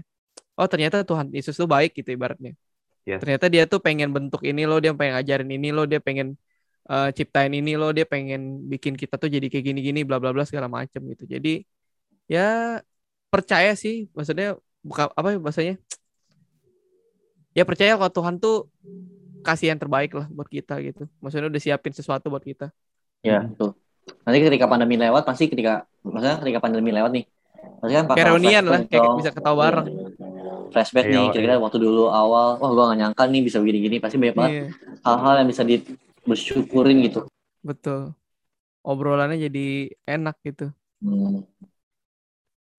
[0.56, 2.56] oh ternyata Tuhan Yesus tuh baik gitu ibaratnya.
[3.04, 3.20] Yes.
[3.20, 6.40] Ternyata dia tuh pengen bentuk ini loh, dia pengen ngajarin ini loh, dia pengen
[6.88, 10.48] eh, ciptain ini loh, dia pengen bikin kita tuh jadi kayak gini-gini, bla bla bla
[10.48, 11.28] segala macem gitu.
[11.28, 11.68] Jadi
[12.24, 12.80] ya
[13.28, 15.76] percaya sih, maksudnya buka apa ya bahasanya?
[17.52, 18.72] Ya percaya kalau Tuhan tuh
[19.44, 21.04] kasih yang terbaik lah buat kita gitu.
[21.20, 22.72] Maksudnya udah siapin sesuatu buat kita.
[23.20, 23.76] Ya, betul.
[24.24, 27.24] Nanti ketika pandemi lewat, pasti ketika, maksudnya ketika pandemi lewat nih,
[27.80, 29.86] Maksudnya kan Kayak bakal reunian lah, kayak bisa ketawa bareng.
[29.88, 30.54] Iya.
[30.72, 34.16] Flashback nih, Iya, kira-kira waktu dulu awal, wah gua gak nyangka nih bisa begini-gini, pasti
[34.16, 34.66] banyak banget Iya,
[35.04, 35.76] hal-hal yang bisa di
[36.24, 37.20] bersyukurin gitu.
[37.60, 38.16] betul.
[38.84, 40.72] Obrolannya jadi enak gitu.
[41.00, 41.44] Hmm,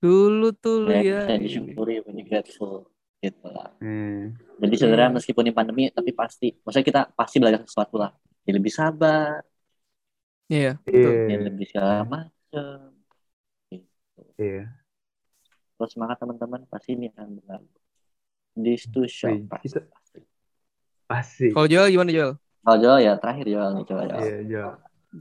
[0.02, 1.26] Dulu tuh lu ya.
[1.34, 1.50] ini.
[1.50, 2.90] disyukuri, banyak grateful
[3.26, 3.70] gitu lah.
[3.82, 4.38] Hmm.
[4.58, 5.16] Jadi sebenarnya Iya.
[5.18, 8.12] meskipun ini pandemi, tapi pasti, maksudnya kita pasti belajar sesuatu lah.
[8.46, 9.42] Jadi lebih sabar,
[10.46, 11.02] Iya, betul.
[11.02, 11.26] Iya.
[11.28, 12.78] jadi lebih segala macam.
[14.38, 14.64] Iya.
[15.76, 17.68] Terus semangat teman-teman, pasti ini akan berlalu.
[18.56, 19.62] This too shall Wih, pass.
[19.62, 19.90] kita-
[21.06, 21.52] Pasti.
[21.52, 22.34] Kalau Joel gimana Joel?
[22.62, 24.22] Kalau Joel ya terakhir Joel nih coba Joel.
[24.24, 24.64] Iya, Jo.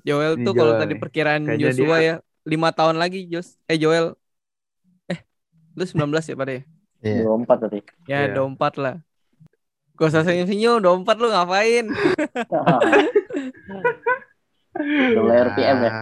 [0.01, 3.59] Joel Ini tuh kalau Joel tadi perkiraan Kayaknya Joshua dia- ya lima tahun lagi Jos.
[3.67, 4.17] Eh Joel.
[5.07, 5.19] Eh,
[5.75, 6.63] lu 19 ya pada ya?
[7.05, 7.23] Iya.
[7.23, 7.79] 24 tadi.
[8.05, 8.35] Ya, Iya.
[8.35, 8.95] 24 lah.
[9.95, 11.85] Gak usah senyum-senyum, 24 lu ngapain?
[15.15, 15.93] Mulai RPM ya.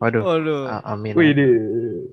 [0.00, 0.62] Waduh, Waduh.
[0.66, 1.12] a- amin.
[1.14, 1.50] Wih, deh.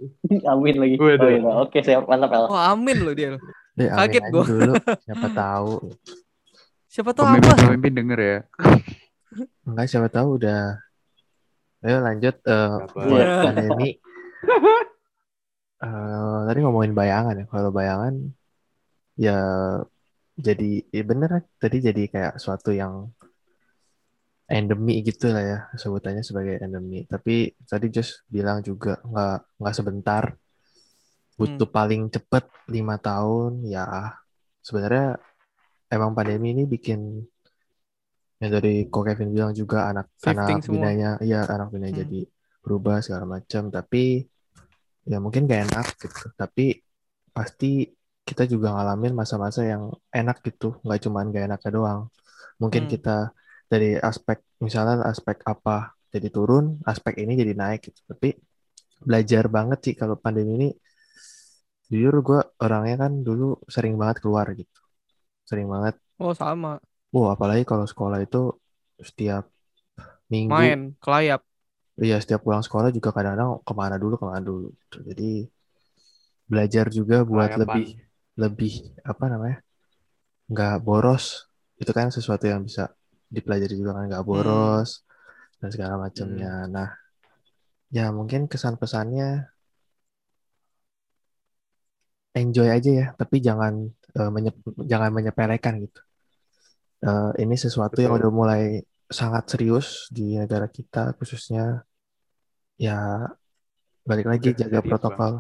[0.51, 0.95] Amin lagi.
[0.95, 1.24] Waduh.
[1.24, 1.51] Oh, iya.
[1.64, 2.45] Oke, siap mantap El.
[2.45, 3.34] Oh amin lu dia.
[3.34, 3.39] lu.
[3.74, 4.43] Deh, kaget gua.
[4.43, 4.74] dulu.
[5.07, 5.74] Siapa tahu.
[6.86, 7.34] Siapa tuh apa?
[7.39, 8.38] Pemimpin-pemimpin denger ya.
[9.64, 10.78] Enggak, siapa tahu udah.
[11.80, 12.99] Ayo lanjut eh, Siapa?
[12.99, 13.93] buat Iya.
[15.86, 17.45] Eh, tadi ngomongin bayangan ya.
[17.53, 18.13] Kalau bayangan
[19.19, 19.32] ya
[20.39, 23.11] jadi ya bener tadi jadi kayak suatu yang
[24.49, 27.05] endemi gitu lah ya sebutannya sebagai endemi.
[27.05, 30.23] Tapi tadi just bilang juga nggak nggak sebentar
[31.39, 34.11] butuh paling cepet lima tahun ya
[34.59, 35.15] sebenarnya
[35.88, 37.23] emang pandemi ini bikin
[38.43, 40.73] yang dari Ko Kevin bilang juga anak Shifting anak semua.
[40.75, 42.03] bindanya iya anak bindanya Hmm.
[42.03, 42.19] jadi
[42.63, 44.27] berubah segala macam tapi
[45.12, 46.24] ya mungkin gak enak gitu.
[46.41, 46.62] Tapi
[47.36, 47.66] pasti
[48.28, 49.84] kita juga ngalamin masa-masa yang
[50.20, 50.66] enak gitu.
[50.86, 52.02] Nggak cuman gak enaknya doang.
[52.62, 52.93] Mungkin Hmm.
[52.93, 53.12] kita
[53.72, 58.00] dari aspek misalnya aspek apa jadi turun aspek ini jadi naik gitu.
[58.12, 58.28] Tapi
[59.08, 60.70] belajar banget sih kalau pandemi ini.
[61.91, 64.80] Jujur gue orangnya kan dulu sering banget keluar gitu.
[65.50, 65.95] Sering banget.
[66.20, 66.80] Oh sama.
[67.16, 68.38] Wah, apalagi kalau sekolah itu
[69.08, 69.43] setiap
[70.34, 71.41] minggu, Main, kelayap.
[72.06, 74.66] Iya setiap pulang sekolah juga kadang-kadang ke mana dulu ke mana dulu.
[74.82, 74.97] gitu.
[75.10, 75.24] Jadi
[76.50, 77.62] belajar juga buat Kelayapan.
[77.62, 77.86] lebih
[78.39, 78.74] lebih
[79.06, 79.58] apa namanya
[80.52, 81.26] nggak boros.
[81.82, 82.84] Itu kan sesuatu yang bisa
[83.36, 84.89] dipelajari juga kan nggak boros
[85.62, 86.52] dan segala macamnya.
[86.76, 86.89] Nah,
[87.95, 89.26] ya mungkin kesan-pesannya
[92.39, 93.74] enjoy aja ya, tapi jangan
[94.20, 94.58] eh, menye-
[94.91, 96.00] jangan menyepelekan gitu.
[97.08, 98.20] Eh, ini sesuatu yang Betul.
[98.20, 98.62] udah mulai
[99.20, 101.82] sangat serius di negara kita khususnya
[102.80, 103.27] ya
[104.01, 105.34] balik lagi Udah jaga serius protokol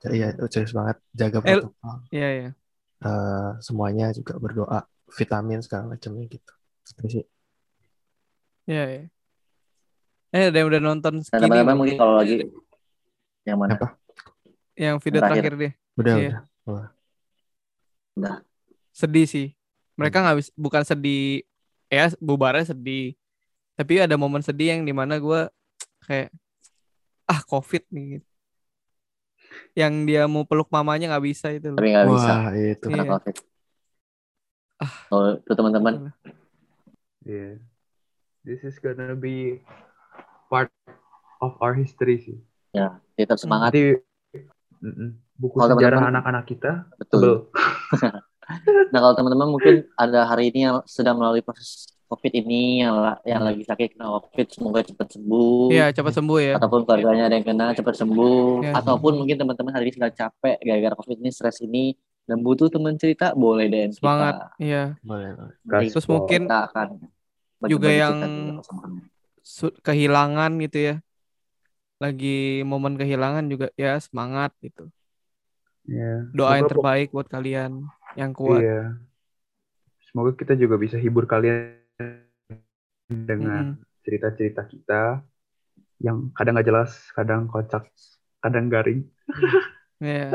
[0.00, 2.48] Ya, iya serius banget jaga Eh, protokol Iya ya.
[3.00, 4.80] Eh, semuanya juga berdoa
[5.10, 6.52] vitamin segala macamnya gitu
[6.84, 7.24] Itu sih
[8.66, 9.02] Iya ya.
[10.30, 12.46] Eh ada yang udah nonton Dan Skinny teman-teman mungkin kalau lagi
[13.42, 13.74] yang mana?
[13.74, 13.96] apa
[14.74, 15.42] yang video Terakhir.
[15.42, 15.72] terakhir deh.
[15.94, 16.36] udah Iya.
[16.64, 18.34] udah
[18.90, 19.48] Sedih sih.
[19.94, 20.24] Mereka Hmm.
[20.24, 21.44] nggak bisa bukan sedih
[21.86, 23.16] ya bubarnya sedih.
[23.74, 25.40] Tapi ada momen sedih yang di mana gue
[26.04, 26.28] kayak
[27.26, 28.20] ah covid nih.
[29.74, 31.78] Yang dia mau peluk mamanya nggak bisa itu loh.
[31.78, 32.92] Tapi nggak bisa wah itu Iya.
[32.94, 33.36] karena COVID.
[34.80, 34.94] Ah.
[35.08, 35.94] Kalau itu teman-teman
[37.20, 37.60] Yeah.
[38.48, 39.60] This is gonna be
[40.48, 40.72] part
[41.44, 42.38] of our history sih.
[42.70, 43.74] ya tetap semangat
[45.36, 47.50] buku Kalau sejarah anak-anak kita betul.
[48.90, 53.46] Nah kalau teman-teman mungkin ada hari ini yang sedang melalui proses COVID ini yang yang
[53.46, 55.70] lagi sakit kena COVID semoga cepat sembuh.
[55.70, 56.54] Iya cepat sembuh ya.
[56.58, 58.66] Ataupun keluarganya ada yang kena cepat sembuh.
[58.66, 58.72] Iya.
[58.82, 61.94] Ataupun mungkin teman-teman hari ini sedang capek gara-gara COVID ini stres ini
[62.26, 64.34] dan butuh teman cerita boleh DM Semangat.
[64.34, 64.46] kita.
[64.58, 64.82] Iya.
[65.06, 65.28] boleh
[65.94, 66.88] Terus mungkin kita akan
[67.70, 70.94] juga yang- juga kehilangan gitu ya.
[72.02, 74.90] Lagi momen kehilangan juga ya semangat gitu.
[75.86, 76.26] Iya.
[76.34, 77.86] Doa yang terbaik buat kalian
[78.18, 78.58] yang kuat.
[78.58, 78.98] Iya.
[80.10, 81.79] Semoga kita juga bisa hibur kalian
[83.10, 85.20] dengan cerita-cerita kita
[86.00, 87.88] yang kadang nggak jelas, kadang kocak,
[88.40, 89.04] kadang garing,
[90.00, 90.32] Ya,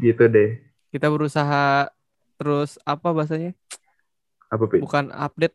[0.00, 0.64] gitu deh.
[0.88, 1.92] kita berusaha
[2.40, 3.52] terus apa bahasanya?
[4.48, 4.80] Apa Pi?
[4.80, 5.52] Bukan update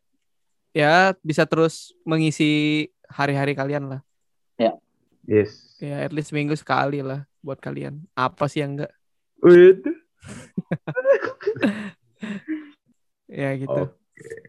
[0.70, 4.02] ya bisa terus mengisi hari-hari kalian lah.
[5.28, 5.76] Yes.
[5.84, 8.00] Ya, at least seminggu sekali lah buat kalian.
[8.16, 8.96] Apa sih yang enggak?
[9.44, 9.84] Wait.
[13.28, 13.92] Ya gitu.
[13.92, 14.47] Oke.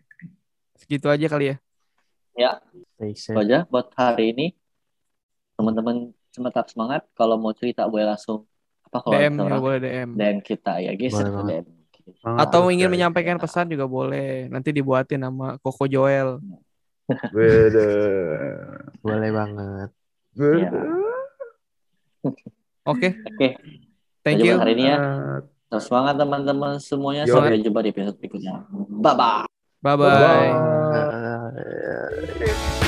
[0.89, 1.57] Segitu aja kali ya.
[2.97, 4.47] stay Itu aja buat hari ini.
[5.61, 7.05] Teman-teman tetap semangat.
[7.13, 8.49] Kalau mau cerita boleh langsung
[8.89, 10.09] apa kalau DM orang boleh DM.
[10.17, 11.13] DM kita ya guys.
[11.13, 11.69] DM.
[12.25, 14.49] Atau terus, ingin menyampaikan pesan juga boleh.
[14.49, 16.41] Nanti dibuatin sama Koko Joel.
[17.37, 17.89] Beda.
[19.05, 19.91] boleh banget
[20.33, 20.83] Beda.
[22.89, 23.49] Oke, Oke,
[24.25, 24.57] thank Kita you.
[24.57, 24.97] jumpa hari ini ya.
[25.77, 27.29] Semangat teman-teman semuanya.
[27.29, 27.37] Yo.
[27.37, 28.65] Sampai jumpa di episode berikutnya.
[29.85, 30.68] Bye bye.
[31.57, 32.85] É...
[32.85, 32.88] é.